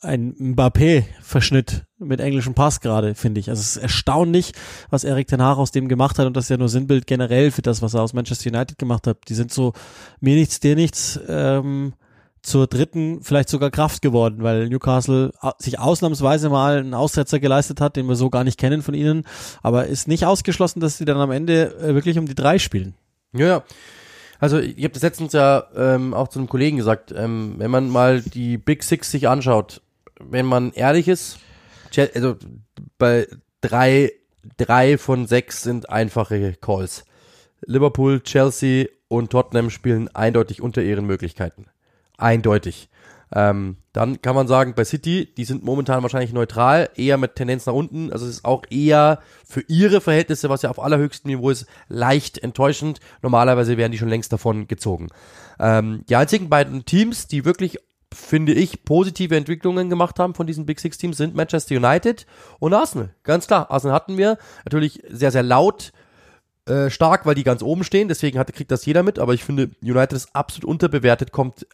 [0.00, 3.50] ein Mbappé-Verschnitt mit englischem Pass gerade, finde ich.
[3.50, 4.52] Also es ist erstaunlich,
[4.88, 7.50] was Erik Ten Hag aus dem gemacht hat und das ist ja nur Sinnbild generell
[7.50, 9.18] für das, was er aus Manchester United gemacht hat.
[9.28, 9.72] Die sind so
[10.20, 11.94] mir nichts, dir nichts, ähm,
[12.44, 17.96] zur dritten, vielleicht sogar Kraft geworden, weil Newcastle sich ausnahmsweise mal einen Aussetzer geleistet hat,
[17.96, 19.24] den wir so gar nicht kennen von ihnen,
[19.62, 22.94] aber ist nicht ausgeschlossen, dass sie dann am Ende äh, wirklich um die drei spielen.
[23.32, 23.64] Ja, ja.
[24.40, 27.88] Also ich habe das letztens ja ähm, auch zu einem Kollegen gesagt, ähm, wenn man
[27.88, 29.80] mal die Big Six sich anschaut,
[30.20, 31.38] wenn man ehrlich ist,
[32.14, 32.36] also
[32.98, 33.26] bei
[33.62, 34.12] drei,
[34.58, 37.06] drei von sechs sind einfache Calls.
[37.64, 41.68] Liverpool, Chelsea und Tottenham spielen eindeutig unter ihren Möglichkeiten
[42.18, 42.88] eindeutig.
[43.34, 47.66] Ähm, dann kann man sagen, bei City, die sind momentan wahrscheinlich neutral, eher mit Tendenz
[47.66, 48.12] nach unten.
[48.12, 52.38] Also es ist auch eher für ihre Verhältnisse, was ja auf allerhöchstem Niveau ist, leicht
[52.38, 53.00] enttäuschend.
[53.22, 55.08] Normalerweise wären die schon längst davon gezogen.
[55.58, 57.78] Ähm, die einzigen beiden Teams, die wirklich,
[58.12, 62.26] finde ich, positive Entwicklungen gemacht haben von diesen Big Six Teams, sind Manchester United
[62.60, 63.14] und Arsenal.
[63.24, 63.68] Ganz klar.
[63.70, 65.92] Arsenal hatten wir natürlich sehr, sehr laut
[66.66, 69.44] äh, stark, weil die ganz oben stehen, deswegen hat, kriegt das jeder mit, aber ich
[69.44, 71.66] finde, United ist absolut unterbewertet, kommt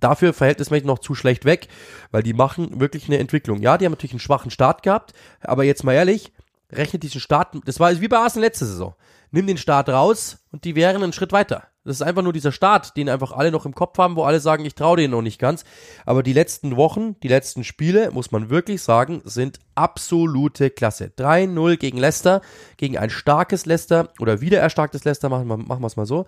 [0.00, 1.68] dafür verhältnismäßig noch zu schlecht weg,
[2.10, 3.60] weil die machen wirklich eine Entwicklung.
[3.60, 6.32] Ja, die haben natürlich einen schwachen Start gehabt, aber jetzt mal ehrlich,
[6.72, 8.94] rechnet diesen Start, das war wie bei Arsenal letzte Saison.
[9.30, 11.64] Nimm den Start raus und die wären einen Schritt weiter.
[11.84, 14.40] Das ist einfach nur dieser Start, den einfach alle noch im Kopf haben, wo alle
[14.40, 15.64] sagen, ich traue denen noch nicht ganz.
[16.04, 21.10] Aber die letzten Wochen, die letzten Spiele, muss man wirklich sagen, sind absolute Klasse.
[21.16, 22.42] 3-0 gegen Leicester,
[22.76, 26.26] gegen ein starkes Leicester oder wieder erstarktes Leicester, machen wir es mal so.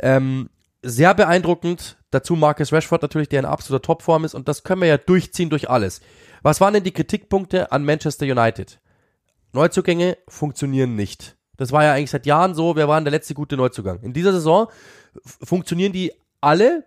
[0.00, 0.48] Ähm,
[0.82, 1.96] sehr beeindruckend.
[2.10, 5.50] Dazu Marcus Rashford natürlich, der in absoluter Topform ist und das können wir ja durchziehen
[5.50, 6.00] durch alles.
[6.42, 8.80] Was waren denn die Kritikpunkte an Manchester United?
[9.52, 11.36] Neuzugänge funktionieren nicht.
[11.56, 12.76] Das war ja eigentlich seit Jahren so.
[12.76, 14.00] Wer war denn der letzte gute Neuzugang?
[14.02, 14.68] In dieser Saison
[15.22, 16.84] funktionieren die alle.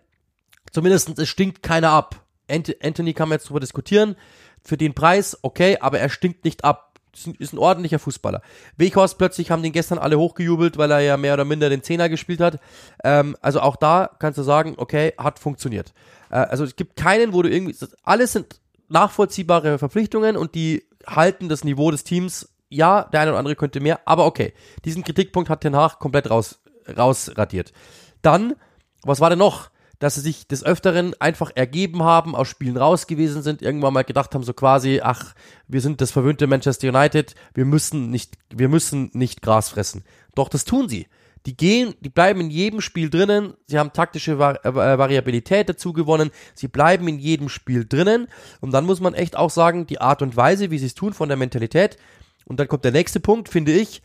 [0.72, 2.26] Zumindest es stinkt keiner ab.
[2.50, 4.16] Anthony kann man jetzt darüber diskutieren.
[4.64, 6.91] Für den Preis, okay, aber er stinkt nicht ab
[7.40, 8.42] ist ein ordentlicher Fußballer.
[8.78, 12.10] Weghorst plötzlich haben den gestern alle hochgejubelt, weil er ja mehr oder minder den Zehner
[12.10, 12.60] gespielt hat.
[13.04, 15.94] Ähm, also auch da kannst du sagen, okay, hat funktioniert.
[16.30, 21.50] Äh, also es gibt keinen, wo du irgendwie, alles sind nachvollziehbare Verpflichtungen und die halten
[21.50, 22.50] das Niveau des Teams.
[22.70, 24.54] Ja, der eine oder andere könnte mehr, aber okay.
[24.86, 26.62] Diesen Kritikpunkt hat Ten Hag komplett raus,
[26.98, 27.74] rausradiert.
[28.22, 28.56] Dann,
[29.04, 29.70] was war denn noch?
[30.02, 34.04] Dass sie sich des Öfteren einfach ergeben haben, aus Spielen raus gewesen sind, irgendwann mal
[34.04, 35.36] gedacht haben, so quasi, ach,
[35.68, 40.04] wir sind das verwöhnte Manchester United, wir müssen nicht, wir müssen nicht Gras fressen.
[40.34, 41.06] Doch das tun sie.
[41.46, 45.94] Die gehen, die bleiben in jedem Spiel drinnen, sie haben taktische Vari äh, Variabilität dazu
[45.94, 48.28] gewonnen, sie bleiben in jedem Spiel drinnen
[48.60, 51.14] und dann muss man echt auch sagen, die Art und Weise, wie sie es tun
[51.14, 51.98] von der Mentalität
[52.46, 54.02] und dann kommt der nächste Punkt, finde ich,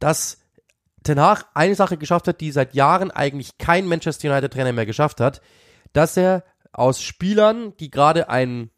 [0.00, 0.38] dass
[1.02, 4.86] Ten Hag eine Sache geschafft hat, die seit Jahren eigentlich kein Manchester United Trainer mehr
[4.86, 5.40] geschafft hat,
[5.92, 8.70] dass er aus Spielern, die gerade ein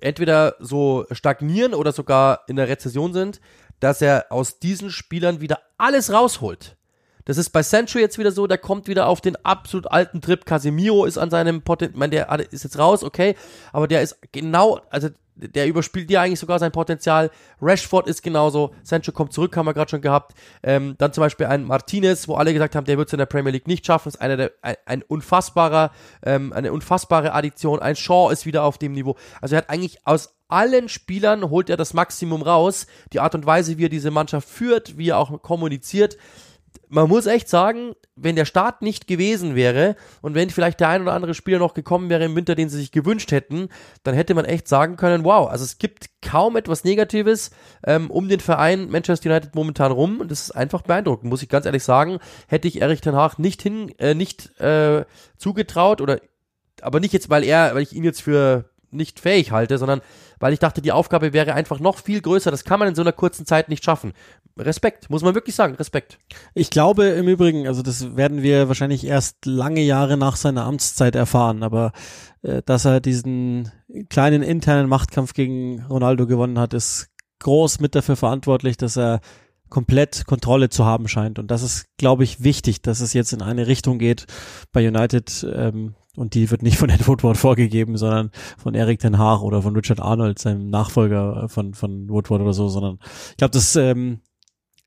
[0.00, 3.40] entweder so stagnieren oder sogar in der Rezession sind,
[3.80, 6.76] dass er aus diesen Spielern wieder alles rausholt.
[7.24, 10.44] Das ist bei Sancho jetzt wieder so, der kommt wieder auf den absolut alten Trip.
[10.44, 13.36] Casemiro ist an seinem Potenzial, ich meine, der ist jetzt raus, okay,
[13.72, 17.30] aber der ist genau, also der überspielt dir eigentlich sogar sein Potenzial.
[17.60, 18.74] Rashford ist genauso.
[18.82, 20.34] Sancho kommt zurück, haben wir gerade schon gehabt.
[20.62, 23.26] Ähm, dann zum Beispiel ein Martinez, wo alle gesagt haben, der wird es in der
[23.26, 24.08] Premier League nicht schaffen.
[24.08, 25.90] ist einer der, ein, ein unfassbarer,
[26.24, 27.80] ähm, eine unfassbare Addition.
[27.80, 29.16] Ein Shaw ist wieder auf dem Niveau.
[29.40, 32.86] Also er hat eigentlich aus allen Spielern holt er das Maximum raus.
[33.12, 36.18] Die Art und Weise, wie er diese Mannschaft führt, wie er auch kommuniziert,
[36.92, 41.00] man muss echt sagen, wenn der Start nicht gewesen wäre und wenn vielleicht der ein
[41.00, 43.70] oder andere Spieler noch gekommen wäre im Winter, den sie sich gewünscht hätten,
[44.02, 47.50] dann hätte man echt sagen können, wow, also es gibt kaum etwas Negatives
[47.86, 51.48] ähm, um den Verein Manchester United momentan rum und das ist einfach beeindruckend, muss ich
[51.48, 52.18] ganz ehrlich sagen.
[52.46, 55.06] Hätte ich Erich Ten Hag nicht hin, äh, nicht äh,
[55.38, 56.20] zugetraut oder
[56.82, 60.00] aber nicht jetzt, weil er, weil ich ihn jetzt für nicht fähig halte, sondern
[60.38, 62.50] weil ich dachte, die Aufgabe wäre einfach noch viel größer.
[62.50, 64.12] Das kann man in so einer kurzen Zeit nicht schaffen.
[64.58, 66.18] Respekt, muss man wirklich sagen, Respekt.
[66.54, 71.14] Ich glaube im Übrigen, also das werden wir wahrscheinlich erst lange Jahre nach seiner Amtszeit
[71.14, 71.92] erfahren, aber
[72.42, 73.70] äh, dass er diesen
[74.08, 77.08] kleinen internen Machtkampf gegen Ronaldo gewonnen hat, ist
[77.40, 79.20] groß mit dafür verantwortlich, dass er
[79.72, 81.38] komplett Kontrolle zu haben scheint.
[81.38, 84.26] Und das ist, glaube ich, wichtig, dass es jetzt in eine Richtung geht
[84.70, 89.18] bei United, ähm, und die wird nicht von Ed Woodward vorgegeben, sondern von Eric Ten
[89.18, 92.98] Hag oder von Richard Arnold, seinem Nachfolger von, von Woodward oder so, sondern
[93.30, 94.20] ich glaube, das ähm,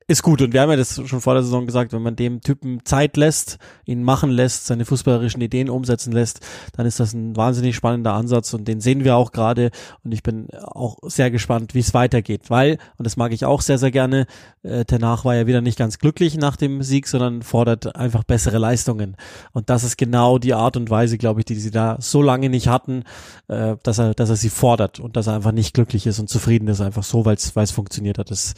[0.08, 0.40] ist gut.
[0.40, 3.16] Und wir haben ja das schon vor der Saison gesagt, wenn man dem Typen Zeit
[3.16, 6.40] lässt, ihn machen lässt, seine fußballerischen Ideen umsetzen lässt,
[6.76, 9.70] dann ist das ein wahnsinnig spannender Ansatz und den sehen wir auch gerade.
[10.04, 13.60] Und ich bin auch sehr gespannt, wie es weitergeht, weil, und das mag ich auch
[13.62, 14.26] sehr, sehr gerne,
[14.62, 18.58] äh, Tenach war ja wieder nicht ganz glücklich nach dem Sieg, sondern fordert einfach bessere
[18.58, 19.16] Leistungen.
[19.52, 22.48] Und das ist genau die Art und Weise, glaube ich, die sie da so lange
[22.48, 23.02] nicht hatten,
[23.48, 26.28] äh, dass er, dass er sie fordert und dass er einfach nicht glücklich ist und
[26.28, 28.30] zufrieden ist, einfach so, weil es funktioniert hat.
[28.30, 28.54] Das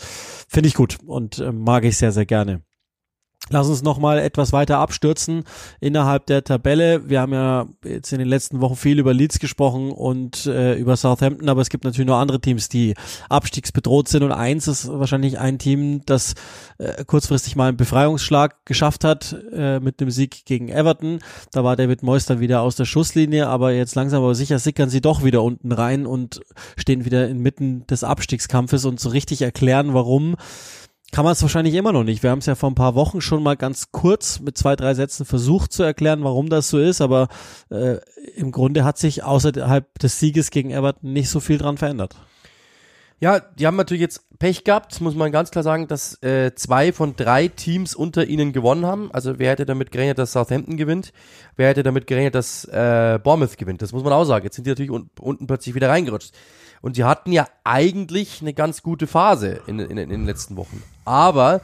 [0.47, 0.99] finde ich gut.
[1.07, 2.63] Und äh, mag ich sehr, sehr gerne.
[3.51, 5.45] Lass uns noch mal etwas weiter abstürzen
[5.81, 7.09] innerhalb der Tabelle.
[7.09, 10.97] Wir haben ja jetzt in den letzten Wochen viel über Leeds gesprochen und äh, über
[10.97, 12.95] Southampton, aber es gibt natürlich noch andere Teams, die
[13.31, 16.35] abstiegsbedroht sind und eins ist wahrscheinlich ein Team, das
[16.77, 21.21] äh, kurzfristig mal einen Befreiungsschlag geschafft hat äh, mit dem Sieg gegen Everton.
[21.53, 24.91] Da war David Moyes dann wieder aus der Schusslinie, aber jetzt langsam aber sicher sickern
[24.91, 26.41] sie doch wieder unten rein und
[26.77, 30.37] stehen wieder inmitten des Abstiegskampfes und so richtig erklären, warum
[31.11, 32.23] kann man es wahrscheinlich immer noch nicht.
[32.23, 34.95] Wir haben es ja vor ein paar Wochen schon mal ganz kurz mit zwei, drei
[34.95, 37.29] Sätzen versucht zu erklären, warum das so ist, aber
[37.71, 37.97] äh,
[38.37, 42.17] im Grunde hat sich außerhalb des Sieges gegen Everton nicht so viel dran verändert.
[43.21, 46.93] Ja, die haben natürlich jetzt Pech gehabt, muss man ganz klar sagen, dass äh, zwei
[46.93, 49.11] von drei Teams unter ihnen gewonnen haben.
[49.13, 51.13] Also wer hätte damit gerechnet, dass Southampton gewinnt?
[51.57, 53.83] Wer hätte damit gerechnet, dass äh, Bournemouth gewinnt?
[53.83, 54.45] Das muss man auch sagen.
[54.45, 56.33] Jetzt sind die natürlich un unten plötzlich wieder reingerutscht.
[56.81, 60.83] Und sie hatten ja eigentlich eine ganz gute Phase in, in, in den letzten Wochen.
[61.05, 61.61] Aber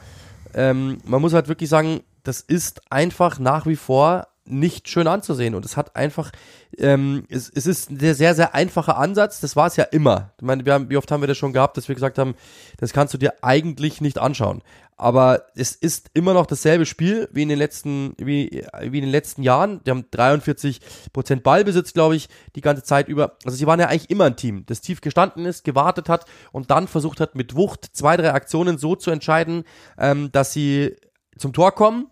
[0.53, 5.55] ähm, man muss halt wirklich sagen, das ist einfach nach wie vor nicht schön anzusehen.
[5.55, 6.31] Und es hat einfach,
[6.77, 9.39] ähm, es, es ist ein sehr, sehr einfacher Ansatz.
[9.39, 10.31] Das war es ja immer.
[10.37, 12.35] Ich meine, wir haben, wie oft haben wir das schon gehabt, dass wir gesagt haben,
[12.77, 14.61] das kannst du dir eigentlich nicht anschauen.
[14.97, 19.11] Aber es ist immer noch dasselbe Spiel wie in den letzten, wie, wie in den
[19.11, 19.81] letzten Jahren.
[19.83, 20.79] Die haben 43
[21.11, 23.37] Prozent Ballbesitz, glaube ich, die ganze Zeit über.
[23.43, 26.71] Also sie waren ja eigentlich immer ein Team, das tief gestanden ist, gewartet hat und
[26.71, 29.65] dann versucht hat, mit Wucht zwei, drei Aktionen so zu entscheiden,
[29.97, 30.95] ähm, dass sie
[31.37, 32.07] zum Tor kommen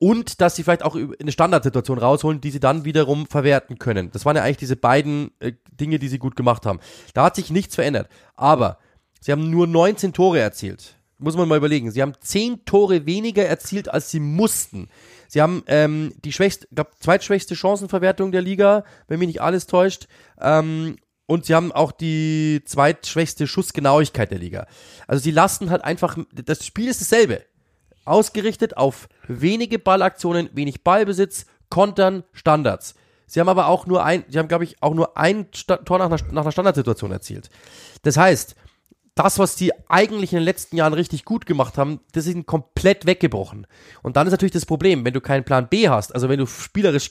[0.00, 4.10] und dass sie vielleicht auch eine Standardsituation rausholen, die sie dann wiederum verwerten können.
[4.10, 6.80] Das waren ja eigentlich diese beiden äh, Dinge, die sie gut gemacht haben.
[7.14, 8.08] Da hat sich nichts verändert.
[8.34, 8.78] Aber
[9.20, 10.96] sie haben nur 19 Tore erzielt.
[11.20, 11.90] Muss man mal überlegen.
[11.90, 14.88] Sie haben 10 Tore weniger erzielt, als sie mussten.
[15.28, 20.08] Sie haben ähm, die schwächste, glaub, zweitschwächste Chancenverwertung der Liga, wenn mich nicht alles täuscht.
[20.40, 20.96] Ähm,
[21.26, 24.66] und sie haben auch die zweitschwächste Schussgenauigkeit der Liga.
[25.06, 27.42] Also sie lassen halt einfach, das Spiel ist dasselbe
[28.04, 32.94] ausgerichtet auf wenige Ballaktionen, wenig Ballbesitz, Kontern, Standards.
[33.26, 35.98] Sie haben aber auch nur ein, sie haben, glaube ich, auch nur ein Sta Tor
[35.98, 37.48] nach einer, nach einer Standardsituation erzielt.
[38.02, 38.56] Das heißt,
[39.14, 42.46] das, was die eigentlich in den letzten Jahren richtig gut gemacht haben, das ist ihnen
[42.46, 43.66] komplett weggebrochen.
[44.02, 46.46] Und dann ist natürlich das Problem, wenn du keinen Plan B hast, also wenn du
[46.46, 47.10] spielerisch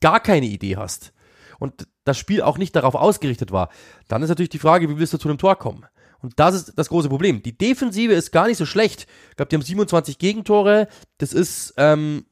[0.00, 1.12] gar keine Idee hast
[1.58, 3.70] und das Spiel auch nicht darauf ausgerichtet war,
[4.08, 5.86] dann ist natürlich die Frage, wie willst du zu einem Tor kommen?
[6.20, 7.42] Und das ist das große Problem.
[7.42, 9.06] Die Defensive ist gar nicht so schlecht.
[9.30, 10.88] Ich glaube, die haben 27 Gegentore.
[11.18, 12.26] Das ist, ähm,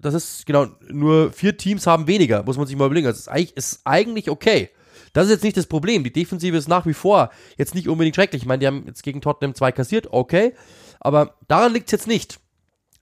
[0.00, 3.06] das ist, genau, nur vier Teams haben weniger, muss man sich mal überlegen.
[3.06, 4.70] Das ist eigentlich, ist eigentlich okay.
[5.12, 6.04] Das ist jetzt nicht das Problem.
[6.04, 8.42] Die Defensive ist nach wie vor jetzt nicht unbedingt schrecklich.
[8.42, 10.54] Ich meine, die haben jetzt gegen Tottenham zwei kassiert, okay.
[11.00, 12.40] Aber daran liegt es jetzt nicht.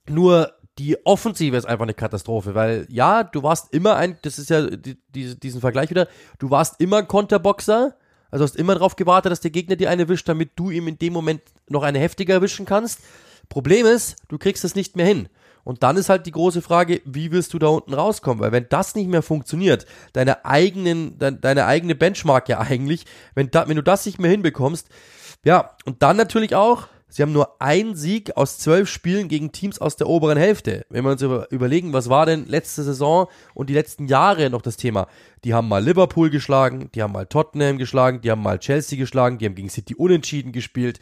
[0.09, 4.49] Nur die Offensive ist einfach eine Katastrophe, weil ja, du warst immer ein, das ist
[4.49, 6.07] ja die, die, diesen Vergleich wieder,
[6.39, 7.95] du warst immer ein Konterboxer,
[8.31, 10.97] also hast immer darauf gewartet, dass der Gegner dir eine erwischt, damit du ihm in
[10.97, 13.01] dem Moment noch eine heftiger erwischen kannst.
[13.49, 15.27] Problem ist, du kriegst es nicht mehr hin.
[15.63, 18.41] Und dann ist halt die große Frage, wie willst du da unten rauskommen?
[18.41, 23.05] Weil wenn das nicht mehr funktioniert, deine eigenen, de, deine eigene Benchmark ja eigentlich,
[23.35, 24.87] wenn, da, wenn du das nicht mehr hinbekommst,
[25.43, 29.79] ja, und dann natürlich auch, Sie haben nur einen Sieg aus zwölf Spielen gegen Teams
[29.79, 30.85] aus der oberen Hälfte.
[30.89, 34.61] Wenn wir uns über, überlegen, was war denn letzte Saison und die letzten Jahre noch
[34.61, 35.07] das Thema?
[35.43, 39.39] Die haben mal Liverpool geschlagen, die haben mal Tottenham geschlagen, die haben mal Chelsea geschlagen,
[39.39, 41.01] die haben gegen City unentschieden gespielt.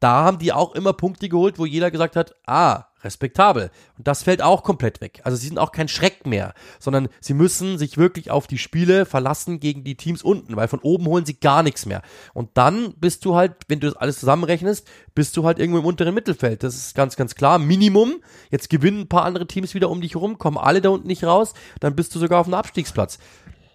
[0.00, 3.70] Da haben die auch immer Punkte geholt, wo jeder gesagt hat, ah, respektabel.
[3.96, 5.20] Und das fällt auch komplett weg.
[5.24, 9.06] Also sie sind auch kein Schreck mehr, sondern sie müssen sich wirklich auf die Spiele
[9.06, 12.02] verlassen gegen die Teams unten, weil von oben holen sie gar nichts mehr.
[12.34, 15.86] Und dann bist du halt, wenn du das alles zusammenrechnest, bist du halt irgendwo im
[15.86, 16.62] unteren Mittelfeld.
[16.62, 17.58] Das ist ganz, ganz klar.
[17.58, 18.16] Minimum.
[18.50, 21.24] Jetzt gewinnen ein paar andere Teams wieder um dich herum, kommen alle da unten nicht
[21.24, 23.18] raus, dann bist du sogar auf einem Abstiegsplatz.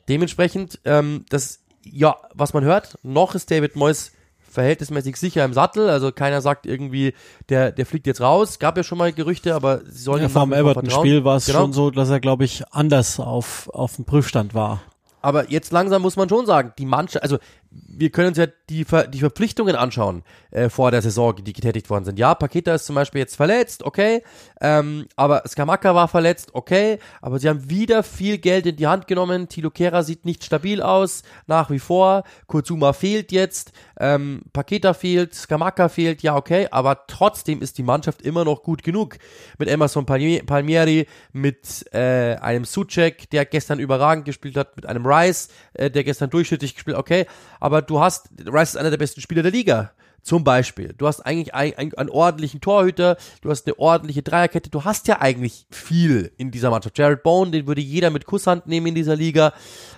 [0.07, 4.11] Dementsprechend, ähm, das, ja, was man hört, noch ist David Moyes
[4.51, 5.89] verhältnismäßig sicher im Sattel.
[5.89, 7.13] Also keiner sagt irgendwie,
[7.49, 8.59] der, der fliegt jetzt raus.
[8.59, 11.59] Gab ja schon mal Gerüchte, aber sie sollen ja, vor dem Everton-Spiel war es genau.
[11.59, 14.81] schon so, dass er, glaube ich, anders auf, auf dem Prüfstand war.
[15.21, 17.37] Aber jetzt langsam muss man schon sagen, die Mannschaft, also
[17.71, 21.89] wir können uns ja die, Ver die Verpflichtungen anschauen äh, vor der Saison, die getätigt
[21.89, 22.19] worden sind.
[22.19, 24.23] Ja, Paketa ist zum Beispiel jetzt verletzt, okay,
[24.59, 29.07] ähm, aber Skamaka war verletzt, okay, aber sie haben wieder viel Geld in die Hand
[29.07, 29.47] genommen.
[29.47, 32.23] Tilo Kera sieht nicht stabil aus, nach wie vor.
[32.47, 38.21] Kurzuma fehlt jetzt, ähm, Paketa fehlt, Skamaka fehlt, ja, okay, aber trotzdem ist die Mannschaft
[38.21, 39.17] immer noch gut genug.
[39.57, 45.49] Mit Emerson Palmieri, mit äh, einem Suchek, der gestern überragend gespielt hat, mit einem Rice,
[45.73, 47.25] äh, der gestern durchschnittlich gespielt, okay,
[47.61, 49.91] aber du hast, Rice ist einer der besten Spieler der Liga.
[50.23, 50.93] Zum Beispiel.
[50.95, 55.07] Du hast eigentlich ein, ein, einen ordentlichen Torhüter, du hast eine ordentliche Dreierkette, du hast
[55.07, 56.97] ja eigentlich viel in dieser Mannschaft.
[56.99, 59.51] Jared Bone, den würde jeder mit Kusshand nehmen in dieser Liga,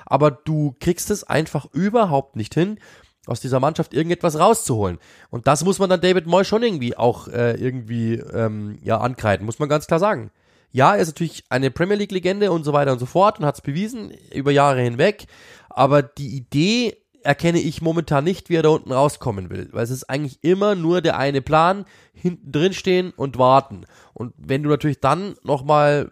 [0.05, 2.79] aber du kriegst es einfach überhaupt nicht hin,
[3.25, 4.97] aus dieser Mannschaft irgendetwas rauszuholen.
[5.29, 9.45] Und das muss man dann David Moy schon irgendwie auch äh, irgendwie ähm, ja ankreiden,
[9.45, 10.31] muss man ganz klar sagen.
[10.71, 13.55] Ja, er ist natürlich eine Premier League-Legende und so weiter und so fort und hat
[13.55, 15.27] es bewiesen über Jahre hinweg.
[15.69, 19.69] Aber die Idee erkenne ich momentan nicht, wie er da unten rauskommen will.
[19.71, 23.85] Weil es ist eigentlich immer nur der eine Plan, hinten drin stehen und warten.
[24.13, 26.11] Und wenn du natürlich dann nochmal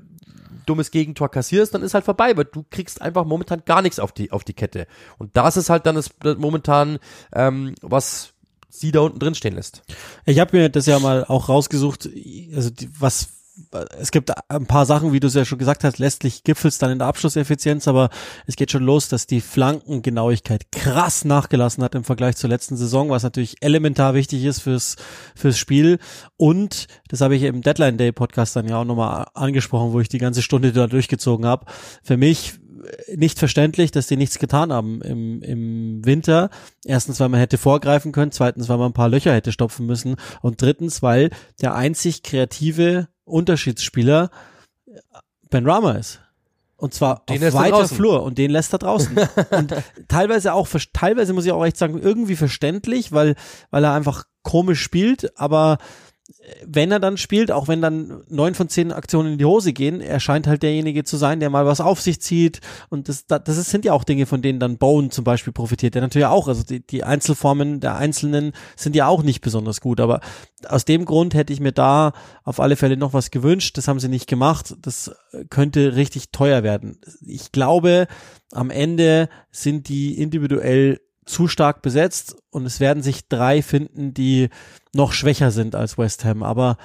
[0.66, 4.12] dummes Gegentor kassierst, dann ist halt vorbei, weil du kriegst einfach momentan gar nichts auf
[4.12, 4.88] die, auf die Kette.
[5.18, 7.00] Und das ist halt dann das, das momentan,
[7.34, 8.34] ähm, was
[8.70, 9.84] sie da unten drin stehen lässt.
[10.26, 12.10] Ich habe mir das ja mal auch rausgesucht,
[12.56, 13.41] also die, was
[14.00, 16.92] es gibt ein paar Sachen, wie du es ja schon gesagt hast, letztlich gipfel's dann
[16.92, 18.10] in der Abschlusseffizienz, aber
[18.48, 23.10] es geht schon los, dass die Flankengenauigkeit krass nachgelassen hat im Vergleich zur letzten Saison,
[23.10, 24.96] was natürlich elementar wichtig ist fürs,
[25.36, 26.00] fürs Spiel.
[26.38, 30.10] Und das habe ich im Deadline Day Podcast dann ja auch nochmal angesprochen, wo ich
[30.10, 31.66] die ganze Stunde da durchgezogen habe.
[32.04, 32.54] Für mich
[33.16, 36.50] nicht verständlich, dass die nichts getan haben im, im Winter.
[36.86, 40.16] Erstens, weil man hätte vorgreifen können, zweitens, weil man ein paar Löcher hätte stopfen müssen
[40.42, 41.30] und drittens, weil
[41.62, 44.30] der einzig kreative Unterschiedsspieler
[45.50, 46.22] Ben Rama ist.
[46.78, 49.16] Und zwar den auf weiter Flur und den lässt er draußen.
[49.52, 49.76] und
[50.08, 53.36] teilweise auch, teilweise muss ich auch echt sagen, irgendwie verständlich, weil,
[53.70, 55.78] weil er einfach komisch spielt, aber
[56.66, 60.02] wenn er dann spielt, auch wenn dann neun von zehn Aktionen in die Hose gehen,
[60.02, 62.62] er scheint halt derjenige zu sein, der mal was auf sich zieht.
[62.90, 65.96] Und das, das sind ja auch Dinge, von denen dann Bone zum Beispiel profitiert.
[65.96, 70.00] Der natürlich auch, also die, die Einzelformen der Einzelnen sind ja auch nicht besonders gut.
[70.00, 70.22] Aber
[70.68, 72.14] aus dem Grund hätte ich mir da
[72.44, 73.78] auf alle Fälle noch was gewünscht.
[73.78, 74.76] Das haben sie nicht gemacht.
[74.82, 75.12] Das
[75.50, 77.00] könnte richtig teuer werden.
[77.26, 78.08] Ich glaube,
[78.52, 84.50] am Ende sind die individuell zu stark besetzt und es werden sich drei finden, die
[84.94, 86.44] noch schwächer sind als West Ham.
[86.44, 86.78] Aber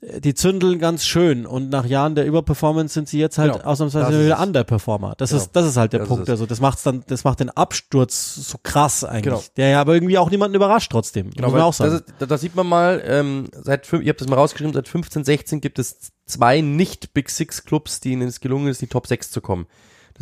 [0.00, 3.64] äh, die zündeln ganz schön und nach Jahren der Überperformance sind sie jetzt halt genau,
[3.64, 5.14] ausnahmsweise wieder Underperformer.
[5.16, 6.28] Das genau, ist das ist halt der das Punkt.
[6.28, 9.24] Also das macht's dann, das macht den Absturz so krass eigentlich.
[9.24, 9.42] Genau.
[9.56, 11.30] Der ja aber irgendwie auch niemanden überrascht trotzdem.
[11.30, 11.92] Genau, muss man auch sagen.
[11.92, 13.02] Das, ist, das sieht man mal.
[13.04, 14.74] Ähm, seit ich habe das mal rausgeschrieben.
[14.74, 18.88] Seit 15, 16 gibt es zwei nicht Big Six Clubs, denen es gelungen ist, in
[18.88, 19.66] die Top 6 zu kommen.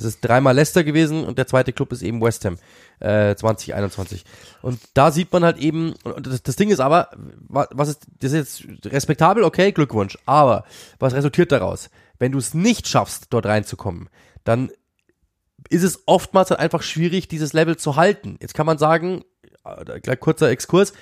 [0.01, 2.57] Das ist dreimal Leicester gewesen und der zweite Club ist eben West Ham
[3.01, 4.25] äh, 2021.
[4.63, 7.11] Und da sieht man halt eben, und das, das Ding ist aber,
[7.49, 10.17] was ist, das ist jetzt respektabel, okay, Glückwunsch.
[10.25, 10.65] Aber
[10.99, 11.91] was resultiert daraus?
[12.19, 14.09] Wenn du es nicht schaffst, dort reinzukommen,
[14.45, 14.71] dann
[15.69, 18.39] ist es oftmals halt einfach schwierig, dieses Level zu halten.
[18.41, 19.23] Jetzt kann man sagen,
[19.65, 20.95] äh, gleich kurzer Exkurs,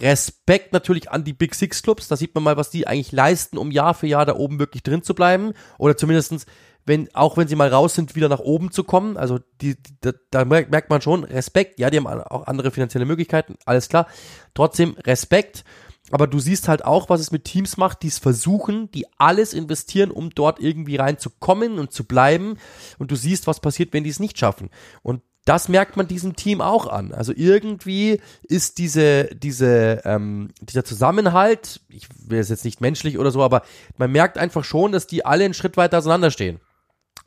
[0.00, 3.58] Respekt natürlich an die Big Six Clubs, da sieht man mal, was die eigentlich leisten,
[3.58, 5.52] um Jahr für Jahr da oben wirklich drin zu bleiben.
[5.78, 6.46] Oder zumindestens
[6.84, 9.16] wenn, auch wenn sie mal raus sind, wieder nach oben zu kommen.
[9.16, 11.78] Also die, die da merkt man schon Respekt.
[11.78, 14.06] Ja, die haben auch andere finanzielle Möglichkeiten, alles klar.
[14.54, 15.64] Trotzdem Respekt.
[16.10, 19.54] Aber du siehst halt auch, was es mit Teams macht, die es versuchen, die alles
[19.54, 22.58] investieren, um dort irgendwie reinzukommen und zu bleiben.
[22.98, 24.68] Und du siehst, was passiert, wenn die es nicht schaffen.
[25.02, 27.12] Und das merkt man diesem Team auch an.
[27.12, 33.30] Also irgendwie ist diese, diese, ähm, dieser Zusammenhalt, ich will es jetzt nicht menschlich oder
[33.30, 33.62] so, aber
[33.96, 36.60] man merkt einfach schon, dass die alle einen Schritt weiter auseinanderstehen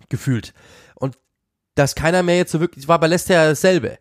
[0.09, 0.53] gefühlt.
[0.95, 1.17] Und
[1.75, 3.97] dass keiner mehr jetzt so wirklich, war bei Leicester ja dasselbe.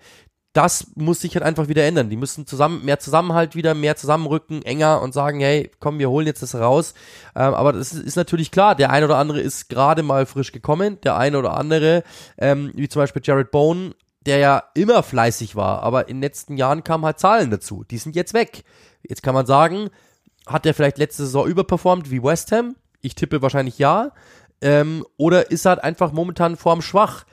[0.52, 2.11] Das muss sich halt einfach wieder ändern.
[2.11, 6.28] Die müssen zusammen, mehr Zusammenhalt wieder, mehr zusammenrücken, enger und sagen, hey, komm, wir holen
[6.28, 6.94] jetzt das raus.
[7.34, 10.52] Ähm, aber das ist, ist, natürlich klar, der eine oder andere ist gerade mal frisch
[10.52, 12.05] gekommen, der eine oder andere,
[12.38, 13.94] ähm, wie zum Beispiel Jared Bone,
[14.26, 17.84] der ja immer fleißig war, aber in den letzten Jahren kamen halt Zahlen dazu.
[17.90, 18.64] Die sind jetzt weg.
[19.02, 19.90] Jetzt kann man sagen,
[20.46, 22.76] hat er vielleicht letzte Saison überperformt wie West Ham?
[23.00, 24.12] Ich tippe wahrscheinlich ja.
[24.61, 27.24] Ähm, oder ist er halt einfach momentan formschwach?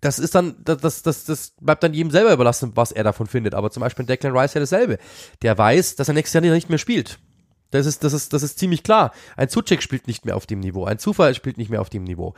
[0.00, 3.26] Das ist dann, das, das, das, das bleibt dann jedem selber überlassen, was er davon
[3.26, 3.54] findet.
[3.54, 4.98] Aber zum Beispiel Declan Rice ja dasselbe.
[5.42, 7.18] Der weiß, dass er nächstes Jahr nicht mehr spielt.
[7.70, 9.12] Das ist, das ist, das ist ziemlich klar.
[9.36, 10.84] Ein Zucheck spielt nicht mehr auf dem Niveau.
[10.84, 12.34] Ein Zufall spielt nicht mehr auf dem Niveau.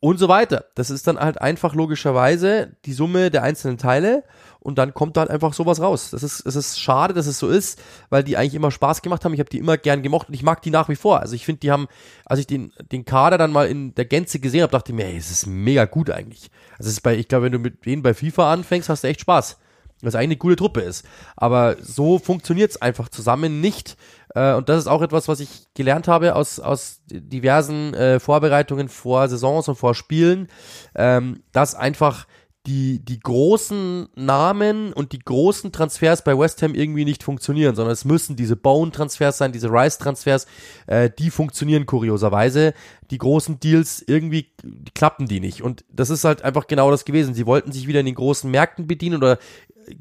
[0.00, 0.66] Und so weiter.
[0.74, 4.24] Das ist dann halt einfach logischerweise die Summe der einzelnen Teile
[4.64, 6.10] und dann kommt da halt einfach sowas raus.
[6.10, 9.22] Das ist, es ist schade, dass es so ist, weil die eigentlich immer Spaß gemacht
[9.24, 9.34] haben.
[9.34, 11.20] Ich habe die immer gern gemocht und ich mag die nach wie vor.
[11.20, 11.86] Also ich finde, die haben,
[12.24, 15.04] als ich den, den Kader dann mal in der Gänze gesehen habe, dachte ich mir,
[15.04, 16.50] ey, es ist mega gut eigentlich.
[16.78, 19.08] Also es ist bei, ich glaube, wenn du mit denen bei FIFA anfängst, hast du
[19.08, 19.58] echt Spaß.
[20.00, 21.04] Was eigentlich eine gute Truppe ist.
[21.36, 23.98] Aber so funktioniert es einfach zusammen nicht.
[24.34, 28.88] Äh, und das ist auch etwas, was ich gelernt habe aus, aus diversen äh, Vorbereitungen
[28.88, 30.48] vor Saisons und vor Spielen,
[30.94, 32.26] ähm, dass einfach
[32.66, 37.92] die, die großen Namen und die großen Transfers bei West Ham irgendwie nicht funktionieren, sondern
[37.92, 40.46] es müssen diese Bone-Transfers sein, diese Rice-Transfers,
[40.86, 42.72] äh, die funktionieren kurioserweise.
[43.10, 44.50] Die großen Deals, irgendwie
[44.94, 45.62] klappen die nicht.
[45.62, 47.34] Und das ist halt einfach genau das gewesen.
[47.34, 49.38] Sie wollten sich wieder in den großen Märkten bedienen oder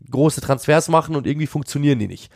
[0.09, 2.32] große Transfers machen und irgendwie funktionieren die nicht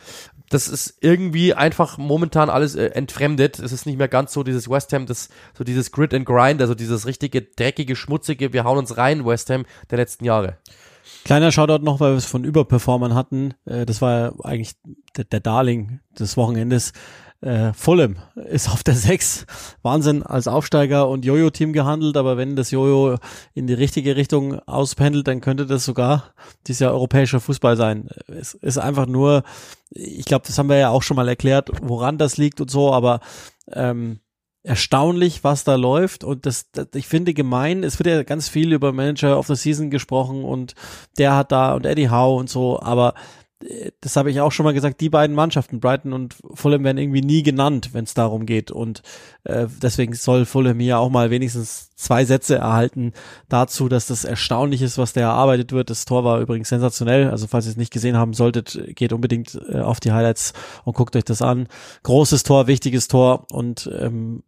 [0.50, 3.60] das ist irgendwie einfach momentan alles äh, entfremdet.
[3.60, 6.62] Es ist nicht mehr ganz so dieses West Ham, das, so dieses Grit and Grind,
[6.62, 10.58] also dieses richtige, dreckige, schmutzige, wir hauen uns rein, West Ham der letzten Jahre.
[11.24, 13.54] Kleiner Shoutout noch, weil wir es von Überperformern hatten.
[13.66, 14.76] Äh, das war ja eigentlich
[15.18, 16.94] der Darling des Wochenendes.
[17.42, 19.46] Äh, Fulham ist auf der 6.
[19.84, 23.18] Wahnsinn als Aufsteiger und Jojo-Team gehandelt, aber wenn das Jojo
[23.54, 26.34] in die richtige Richtung auspendelt, dann könnte das sogar
[26.66, 28.10] dieser europäische Fußball sein.
[28.28, 29.44] Es ist einfach nur,
[29.92, 32.92] ich glaube, das haben wir ja auch schon mal erklärt, woran das liegt und so,
[32.92, 33.20] aber
[33.72, 34.20] ähm,
[34.68, 38.74] erstaunlich, was da läuft und das, das, ich finde gemein, es wird ja ganz viel
[38.74, 40.74] über Manager of the Season gesprochen und
[41.18, 43.14] der hat da und Eddie Howe und so, aber
[44.02, 47.22] das habe ich auch schon mal gesagt, die beiden Mannschaften, Brighton und Fulham, werden irgendwie
[47.22, 48.72] nie genannt, wenn es darum geht.
[48.72, 49.02] Und
[49.44, 53.14] äh, deswegen soll Fulham hier auch mal wenigstens zwei Sätze erhalten
[53.50, 55.90] dazu, dass das erstaunlich ist, was da erarbeitet wird.
[55.90, 57.30] Das Tor war übrigens sensationell.
[57.30, 60.54] Also falls ihr es nicht gesehen haben solltet, geht unbedingt äh, auf die Highlights
[60.86, 61.68] und guckt euch das an.
[62.04, 64.44] Großes Tor, wichtiges Tor und ähm,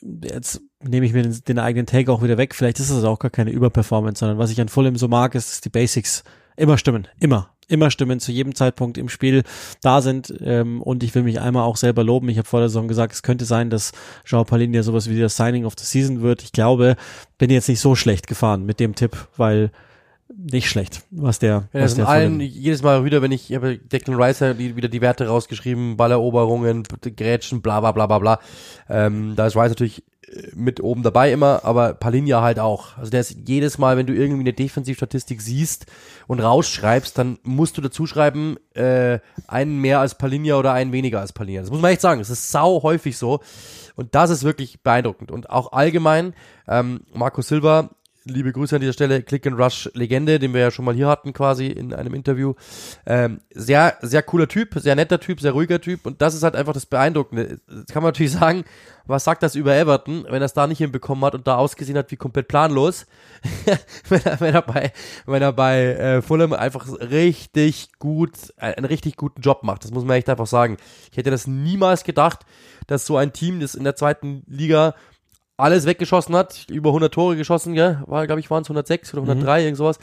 [0.00, 2.54] jetzt nehme ich mir den, den eigenen Take auch wieder weg.
[2.54, 5.50] Vielleicht ist es auch gar keine Überperformance, sondern was ich an Fulham so mag, ist,
[5.50, 6.24] dass die Basics
[6.56, 7.08] immer stimmen.
[7.18, 9.42] Immer immer Stimmen zu jedem Zeitpunkt im Spiel
[9.80, 10.32] da sind.
[10.44, 12.28] Ähm, und ich will mich einmal auch selber loben.
[12.28, 13.92] Ich habe vor der Saison gesagt, es könnte sein, dass
[14.24, 16.42] Jean Paulin ja sowas wie das Signing of the Season wird.
[16.42, 16.96] Ich glaube,
[17.38, 19.70] bin jetzt nicht so schlecht gefahren mit dem Tipp, weil
[20.36, 23.78] nicht schlecht, was der, ja, was der allen, jedes Mal wieder, wenn ich, ich habe
[23.78, 26.84] Declan Rice wieder die Werte rausgeschrieben, Balleroberungen,
[27.16, 28.40] Grätschen, bla bla bla bla bla.
[28.88, 32.96] Ähm, da ist Rice natürlich äh, mit oben dabei immer, aber Palinja halt auch.
[32.96, 35.86] Also der ist jedes Mal, wenn du irgendwie eine Defensivstatistik siehst
[36.32, 39.18] und rausschreibst, dann musst du dazu schreiben, äh,
[39.48, 41.60] einen mehr als Palinja oder einen weniger als Palinja.
[41.60, 42.20] Das muss man echt sagen.
[42.20, 43.40] Das ist sau häufig so.
[43.96, 45.30] Und das ist wirklich beeindruckend.
[45.30, 46.32] Und auch allgemein,
[46.66, 47.90] ähm, Marco Silva
[48.24, 51.08] liebe Grüße an dieser Stelle, Click and Rush Legende, den wir ja schon mal hier
[51.08, 52.54] hatten quasi in einem Interview.
[53.06, 56.56] Ähm, sehr, sehr cooler Typ, sehr netter Typ, sehr ruhiger Typ und das ist halt
[56.56, 57.60] einfach das Beeindruckende.
[57.66, 58.64] Das kann man natürlich sagen,
[59.06, 61.98] was sagt das über Everton, wenn er es da nicht hinbekommen hat und da ausgesehen
[61.98, 63.06] hat wie komplett planlos,
[64.08, 64.92] wenn, er, wenn er bei,
[65.26, 69.84] wenn er bei äh, Fulham einfach richtig gut, äh, einen richtig guten Job macht.
[69.84, 70.76] Das muss man echt einfach sagen.
[71.10, 72.40] Ich hätte das niemals gedacht,
[72.86, 74.94] dass so ein Team, das in der zweiten Liga
[75.56, 79.22] alles weggeschossen hat, über 100 Tore geschossen, ja, war, glaube ich, waren es 106 oder
[79.22, 79.64] 103, mhm.
[79.64, 79.98] irgend sowas.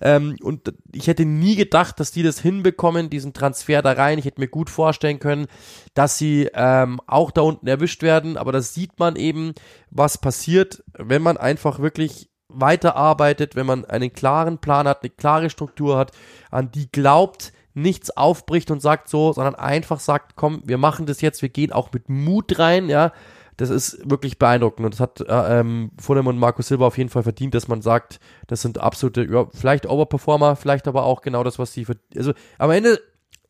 [0.00, 4.18] Ähm, und ich hätte nie gedacht, dass die das hinbekommen, diesen Transfer da rein.
[4.18, 5.46] Ich hätte mir gut vorstellen können,
[5.94, 9.54] dass sie ähm, auch da unten erwischt werden, aber das sieht man eben,
[9.90, 15.50] was passiert, wenn man einfach wirklich weiterarbeitet, wenn man einen klaren Plan hat, eine klare
[15.50, 16.12] Struktur hat,
[16.50, 21.20] an die glaubt, nichts aufbricht und sagt so, sondern einfach sagt, komm, wir machen das
[21.20, 23.12] jetzt, wir gehen auch mit Mut rein, ja,
[23.60, 27.10] das ist wirklich beeindruckend und das hat äh, ähm, Fulham und Marco Silva auf jeden
[27.10, 31.44] Fall verdient, dass man sagt, das sind absolute, ja, vielleicht Overperformer, vielleicht aber auch genau
[31.44, 31.86] das, was sie,
[32.16, 32.98] also am Ende,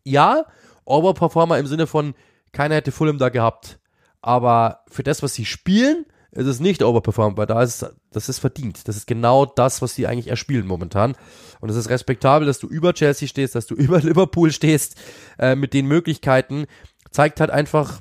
[0.02, 0.46] ja,
[0.84, 2.14] Overperformer im Sinne von,
[2.50, 3.78] keiner hätte Fulham da gehabt,
[4.20, 8.38] aber für das, was sie spielen, ist es nicht Overperform, weil da ist, das ist
[8.38, 8.86] verdient.
[8.86, 11.16] Das ist genau das, was sie eigentlich erspielen momentan.
[11.60, 14.94] Und es ist respektabel, dass du über Chelsea stehst, dass du über Liverpool stehst,
[15.38, 16.66] äh, mit den Möglichkeiten.
[17.10, 18.00] Zeigt halt einfach,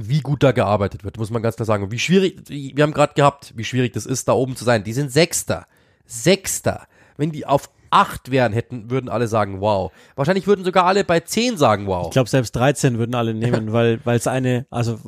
[0.00, 1.84] wie gut da gearbeitet wird, muss man ganz klar sagen.
[1.84, 4.84] Und wie schwierig, wir haben gerade gehabt, wie schwierig das ist, da oben zu sein.
[4.84, 5.66] Die sind Sechster.
[6.06, 6.86] Sechster.
[7.16, 9.92] Wenn die auf acht wären, hätten, würden alle sagen, wow.
[10.14, 12.06] Wahrscheinlich würden sogar alle bei zehn sagen, wow.
[12.06, 14.98] Ich glaube, selbst 13 würden alle nehmen, weil weil es eine, also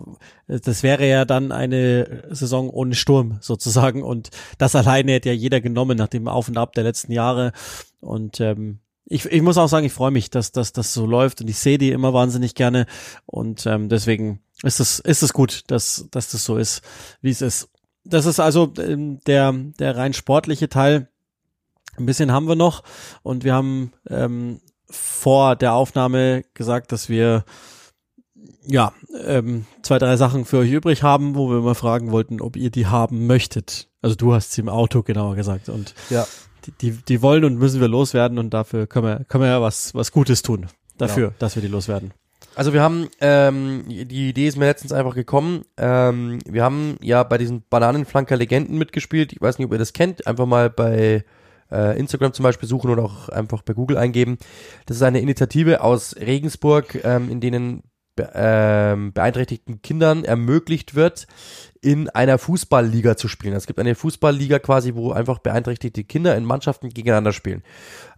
[0.46, 5.60] das wäre ja dann eine Saison ohne Sturm sozusagen und das alleine hätte ja jeder
[5.60, 7.52] genommen nach dem Auf und Ab der letzten Jahre
[8.00, 8.80] und ähm,
[9.10, 11.58] ich, ich muss auch sagen, ich freue mich, dass, dass das so läuft und ich
[11.58, 12.86] sehe die immer wahnsinnig gerne
[13.26, 16.80] und ähm, deswegen ist es, ist es gut, dass, dass das so ist,
[17.20, 17.68] wie es ist.
[18.04, 21.08] Das ist also ähm, der, der rein sportliche Teil.
[21.98, 22.84] Ein bisschen haben wir noch
[23.22, 27.44] und wir haben ähm, vor der Aufnahme gesagt, dass wir
[28.64, 28.92] ja
[29.26, 32.70] ähm, zwei, drei Sachen für euch übrig haben, wo wir mal fragen wollten, ob ihr
[32.70, 33.88] die haben möchtet.
[34.02, 36.26] Also du hast sie im Auto genauer gesagt und ja.
[36.80, 39.94] Die, die, wollen und müssen wir loswerden und dafür können wir, können wir ja was,
[39.94, 40.66] was Gutes tun.
[40.98, 41.36] Dafür, genau.
[41.38, 42.12] dass wir die loswerden.
[42.54, 45.62] Also wir haben, ähm, die Idee ist mir letztens einfach gekommen.
[45.76, 49.32] Ähm, wir haben ja bei diesen Bananenflanker Legenden mitgespielt.
[49.32, 50.26] Ich weiß nicht, ob ihr das kennt.
[50.26, 51.24] Einfach mal bei
[51.70, 54.38] äh, Instagram zum Beispiel suchen oder auch einfach bei Google eingeben.
[54.86, 57.82] Das ist eine Initiative aus Regensburg, ähm, in denen
[58.16, 61.26] be ähm, beeinträchtigten Kindern ermöglicht wird,
[61.80, 63.54] in einer Fußballliga zu spielen.
[63.54, 67.62] Es gibt eine Fußballliga quasi, wo einfach beeinträchtigte Kinder in Mannschaften gegeneinander spielen.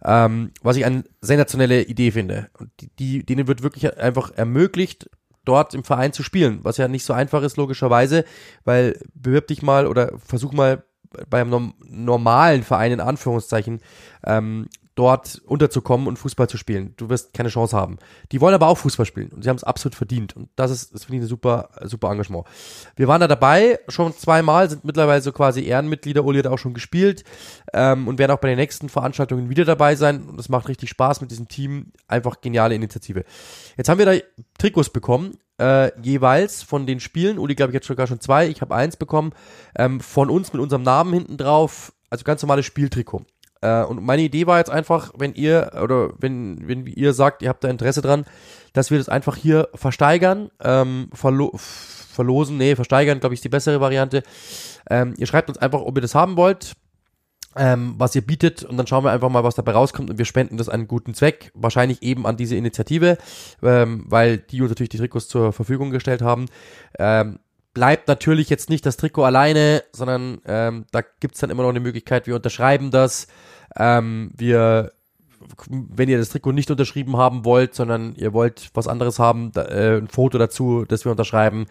[0.03, 2.49] Ähm, was ich eine sensationelle Idee finde.
[2.59, 5.09] Und die, die, denen wird wirklich einfach ermöglicht,
[5.45, 8.25] dort im Verein zu spielen, was ja nicht so einfach ist, logischerweise,
[8.63, 10.83] weil bewirb dich mal oder versuch mal
[11.29, 13.81] beim normalen Verein in Anführungszeichen
[14.25, 16.93] ähm, dort unterzukommen und Fußball zu spielen.
[16.97, 17.97] Du wirst keine Chance haben.
[18.31, 20.35] Die wollen aber auch Fußball spielen und sie haben es absolut verdient.
[20.35, 22.45] Und das ist, das finde ich ein super, super Engagement.
[22.95, 26.23] Wir waren da dabei schon zweimal, sind mittlerweile so quasi Ehrenmitglieder.
[26.23, 27.23] Uli hat auch schon gespielt
[27.73, 30.23] ähm, und werden auch bei den nächsten Veranstaltungen wieder dabei sein.
[30.29, 31.91] Und es macht richtig Spaß mit diesem Team.
[32.07, 33.23] Einfach geniale Initiative.
[33.77, 34.13] Jetzt haben wir da
[34.57, 37.39] Trikots bekommen äh, jeweils von den Spielen.
[37.39, 38.47] Uli, glaube ich, jetzt sogar schon zwei.
[38.47, 39.33] Ich habe eins bekommen.
[39.75, 41.93] Ähm, von uns mit unserem Namen hinten drauf.
[42.09, 43.25] Also ganz normales Spieltrikot.
[43.63, 47.49] Äh, und meine Idee war jetzt einfach, wenn ihr oder wenn, wenn ihr sagt, ihr
[47.49, 48.25] habt da Interesse dran,
[48.73, 53.49] dass wir das einfach hier versteigern, ähm, verlo verlosen, nee, versteigern, glaube ich, ist die
[53.49, 54.21] bessere Variante.
[54.87, 56.73] Ähm, ihr schreibt uns einfach, ob ihr das haben wollt,
[57.55, 60.25] ähm, was ihr bietet und dann schauen wir einfach mal, was dabei rauskommt und wir
[60.25, 63.17] spenden das an einen guten Zweck, wahrscheinlich eben an diese Initiative,
[63.63, 66.45] ähm, weil die uns natürlich die Trikots zur Verfügung gestellt haben.
[66.99, 67.39] Ähm,
[67.73, 71.79] bleibt natürlich jetzt nicht das Trikot alleine, sondern ähm, da gibt's dann immer noch eine
[71.79, 73.27] Möglichkeit, wir unterschreiben das,
[73.77, 74.91] ähm, wir,
[75.67, 79.63] wenn ihr das Trikot nicht unterschrieben haben wollt, sondern ihr wollt was anderes haben, da,
[79.63, 81.65] äh, ein Foto dazu, das wir unterschreiben,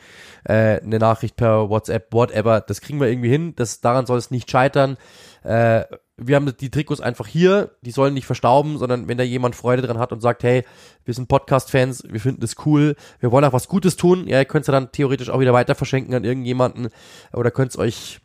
[0.44, 3.55] äh, eine Nachricht per WhatsApp, whatever, das kriegen wir irgendwie hin.
[3.57, 4.96] Das, daran soll es nicht scheitern.
[5.42, 5.84] Äh,
[6.16, 9.82] wir haben die Trikots einfach hier, die sollen nicht verstauben, sondern wenn da jemand Freude
[9.82, 10.64] dran hat und sagt, hey,
[11.05, 14.44] wir sind Podcast-Fans, wir finden das cool, wir wollen auch was Gutes tun, ja, ihr
[14.44, 16.88] könnt es ja dann theoretisch auch wieder weiter verschenken an irgendjemanden
[17.32, 18.20] oder könnt es euch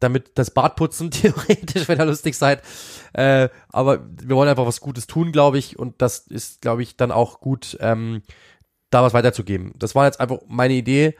[0.00, 2.62] damit das Bad putzen, theoretisch, wenn ihr lustig seid.
[3.12, 5.78] Äh, aber wir wollen einfach was Gutes tun, glaube ich.
[5.78, 8.22] Und das ist, glaube ich, dann auch gut, ähm,
[8.90, 9.72] da was weiterzugeben.
[9.76, 11.16] Das war jetzt einfach meine Idee.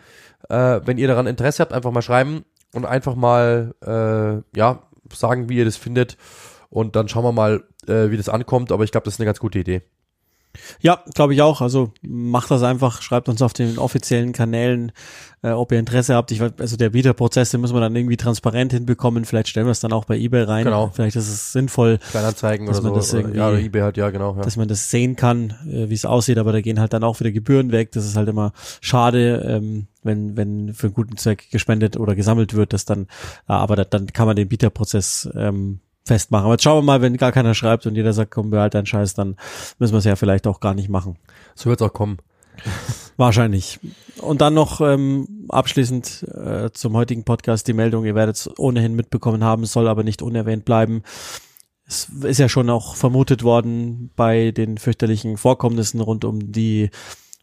[0.48, 5.48] Äh, wenn ihr daran Interesse habt, einfach mal schreiben und einfach mal, äh, ja, sagen,
[5.48, 6.16] wie ihr das findet.
[6.68, 8.72] Und dann schauen wir mal, äh, wie das ankommt.
[8.72, 9.82] Aber ich glaube, das ist eine ganz gute Idee.
[10.80, 11.60] Ja, glaube ich auch.
[11.60, 14.92] Also macht das einfach, schreibt uns auf den offiziellen Kanälen,
[15.42, 16.30] äh, ob ihr Interesse habt.
[16.32, 19.24] Ich weiß, also der Bieterprozess, den müssen wir dann irgendwie transparent hinbekommen.
[19.24, 20.64] Vielleicht stellen wir es dann auch bei eBay rein.
[20.64, 20.90] Genau.
[20.94, 23.00] Vielleicht ist es sinnvoll, Kleinanzeigen Dass oder man so.
[23.00, 24.36] das irgendwie- ja, oder eBay halt, ja, genau.
[24.36, 24.42] Ja.
[24.42, 26.38] dass man das sehen kann, äh, wie es aussieht.
[26.38, 27.92] Aber da gehen halt dann auch wieder Gebühren weg.
[27.92, 32.54] Das ist halt immer schade, ähm, wenn wenn für einen guten Zweck gespendet oder gesammelt
[32.54, 32.72] wird.
[32.72, 33.06] Das dann,
[33.48, 36.44] ja, aber da, dann kann man den Bieterprozess ähm, festmachen.
[36.44, 38.86] Aber jetzt schauen wir mal, wenn gar keiner schreibt und jeder sagt, komm, behalt deinen
[38.86, 39.36] Scheiß, dann
[39.78, 41.16] müssen wir es ja vielleicht auch gar nicht machen.
[41.54, 42.18] So wird's auch kommen.
[43.16, 43.80] Wahrscheinlich.
[44.20, 48.94] Und dann noch ähm, abschließend äh, zum heutigen Podcast die Meldung, ihr werdet es ohnehin
[48.94, 51.02] mitbekommen haben, soll aber nicht unerwähnt bleiben.
[51.86, 56.90] Es ist ja schon auch vermutet worden bei den fürchterlichen Vorkommnissen rund um die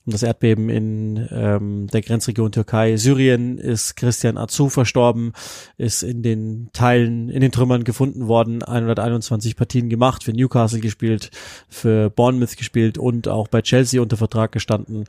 [0.05, 2.97] um das Erdbeben in ähm, der Grenzregion Türkei.
[2.97, 5.33] Syrien ist Christian Azu verstorben,
[5.77, 11.31] ist in den Teilen, in den Trümmern gefunden worden, 121 Partien gemacht, für Newcastle gespielt,
[11.69, 15.05] für Bournemouth gespielt und auch bei Chelsea unter Vertrag gestanden.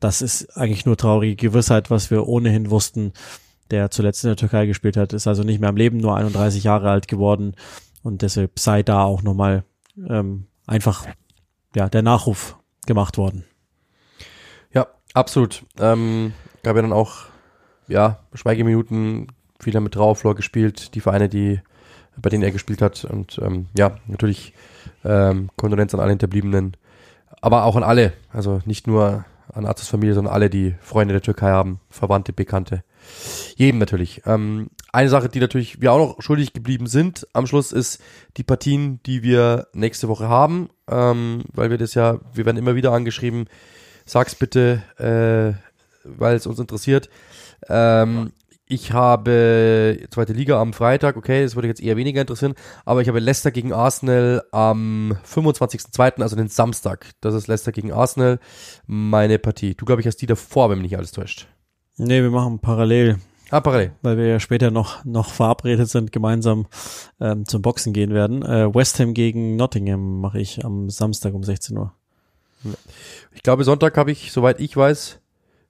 [0.00, 3.12] Das ist eigentlich nur traurige Gewissheit, was wir ohnehin wussten.
[3.70, 6.64] Der zuletzt in der Türkei gespielt hat, ist also nicht mehr am Leben, nur 31
[6.64, 7.54] Jahre alt geworden
[8.02, 9.64] und deshalb sei da auch nochmal
[10.08, 11.06] ähm, einfach
[11.74, 13.44] ja der Nachruf gemacht worden.
[15.14, 15.64] Absolut.
[15.78, 17.26] Ähm, gab ja dann auch,
[17.86, 19.28] ja, Schweigeminuten,
[19.60, 21.60] wieder mit Trauerflor gespielt, die Vereine, die,
[22.16, 23.04] bei denen er gespielt hat.
[23.04, 24.52] Und ähm, ja, natürlich
[25.04, 26.76] ähm, Kondolenz an alle Hinterbliebenen,
[27.40, 31.22] aber auch an alle, also nicht nur an Arztes Familie, sondern alle, die Freunde der
[31.22, 32.82] Türkei haben, Verwandte, Bekannte.
[33.56, 34.22] Jedem natürlich.
[34.26, 38.02] Ähm, eine Sache, die natürlich wir auch noch schuldig geblieben sind am Schluss, ist
[38.36, 42.74] die Partien, die wir nächste Woche haben, ähm, weil wir das ja, wir werden immer
[42.74, 43.46] wieder angeschrieben,
[44.04, 45.58] sag's bitte, äh,
[46.04, 47.08] weil es uns interessiert.
[47.68, 48.32] Ähm,
[48.66, 52.54] ich habe zweite Liga am Freitag, okay, das würde jetzt eher weniger interessieren,
[52.86, 57.10] aber ich habe Leicester gegen Arsenal am 25.02., also den Samstag.
[57.20, 58.38] Das ist Leicester gegen Arsenal,
[58.86, 59.74] meine Partie.
[59.74, 61.46] Du, glaube ich, hast die davor, wenn mich nicht alles täuscht.
[61.98, 63.18] Nee, wir machen parallel,
[63.50, 63.92] Ah, parallel.
[64.02, 66.66] weil wir ja später noch, noch verabredet sind, gemeinsam
[67.20, 68.42] ähm, zum Boxen gehen werden.
[68.42, 71.94] Äh, West Ham gegen Nottingham mache ich am Samstag um 16 Uhr.
[73.32, 75.20] Ich glaube, Sonntag habe ich, soweit ich weiß,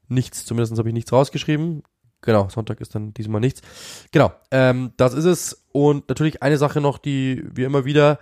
[0.08, 1.82] nichts, zumindest habe ich nichts rausgeschrieben.
[2.20, 3.60] Genau, Sonntag ist dann diesmal nichts.
[4.10, 5.64] Genau, ähm, das ist es.
[5.72, 8.18] Und natürlich eine Sache noch, die wir immer wieder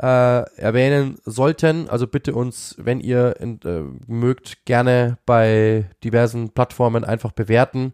[0.00, 1.88] äh, erwähnen sollten.
[1.88, 7.92] Also bitte uns, wenn ihr in, äh, mögt, gerne bei diversen Plattformen einfach bewerten,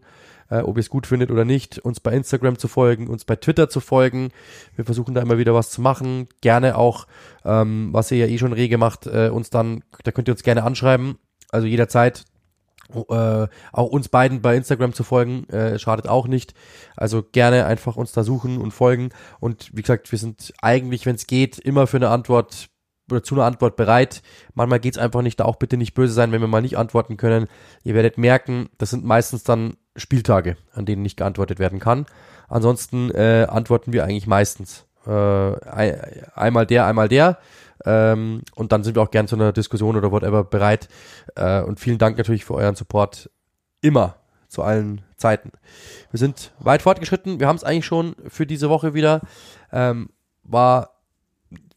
[0.49, 1.79] äh, ob ihr es gut findet oder nicht.
[1.79, 4.29] Uns bei Instagram zu folgen, uns bei Twitter zu folgen.
[4.75, 6.27] Wir versuchen da immer wieder was zu machen.
[6.41, 7.07] Gerne auch,
[7.45, 10.43] ähm, was ihr ja eh schon rege macht, äh, uns dann, da könnt ihr uns
[10.43, 11.17] gerne anschreiben.
[11.51, 12.25] Also jederzeit
[12.93, 16.53] äh, auch uns beiden bei Instagram zu folgen, äh, schadet auch nicht.
[16.95, 19.09] Also gerne einfach uns da suchen und folgen.
[19.39, 22.69] Und wie gesagt, wir sind eigentlich, wenn es geht, immer für eine Antwort
[23.09, 24.21] oder zu einer Antwort bereit.
[24.53, 27.17] Manchmal geht's einfach nicht, da auch bitte nicht böse sein, wenn wir mal nicht antworten
[27.17, 27.47] können.
[27.83, 32.05] Ihr werdet merken, das sind meistens dann Spieltage, an denen nicht geantwortet werden kann.
[32.47, 34.85] Ansonsten äh, antworten wir eigentlich meistens.
[35.05, 35.99] Äh, ein,
[36.35, 37.37] einmal der, einmal der.
[37.85, 40.87] Ähm, und dann sind wir auch gern zu einer Diskussion oder whatever bereit.
[41.35, 43.29] Äh, und vielen Dank natürlich für euren Support.
[43.81, 44.15] Immer.
[44.47, 45.51] Zu allen Zeiten.
[46.09, 47.41] Wir sind weit fortgeschritten.
[47.41, 49.21] Wir haben es eigentlich schon für diese Woche wieder.
[49.73, 50.09] Ähm,
[50.43, 50.91] war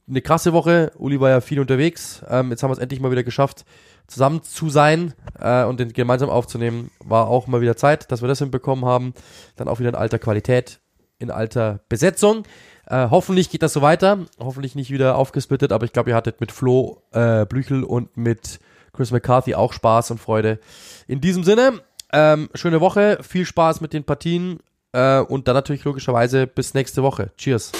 [0.08, 0.92] eine krasse Woche.
[0.96, 2.22] Uli war ja viel unterwegs.
[2.28, 3.64] Ähm, jetzt haben wir es endlich mal wieder geschafft,
[4.06, 6.90] zusammen zu sein äh, und den gemeinsam aufzunehmen.
[7.04, 9.14] War auch mal wieder Zeit, dass wir das hinbekommen haben.
[9.56, 10.80] Dann auch wieder in alter Qualität,
[11.18, 12.44] in alter Besetzung.
[12.86, 14.18] Äh, hoffentlich geht das so weiter.
[14.38, 18.60] Hoffentlich nicht wieder aufgesplittet, aber ich glaube, ihr hattet mit Flo äh, Blüchel und mit
[18.92, 20.58] Chris McCarthy auch Spaß und Freude.
[21.06, 21.80] In diesem Sinne,
[22.12, 24.58] ähm, schöne Woche, viel Spaß mit den Partien
[24.92, 27.30] äh, und dann natürlich logischerweise bis nächste Woche.
[27.36, 27.72] Cheers.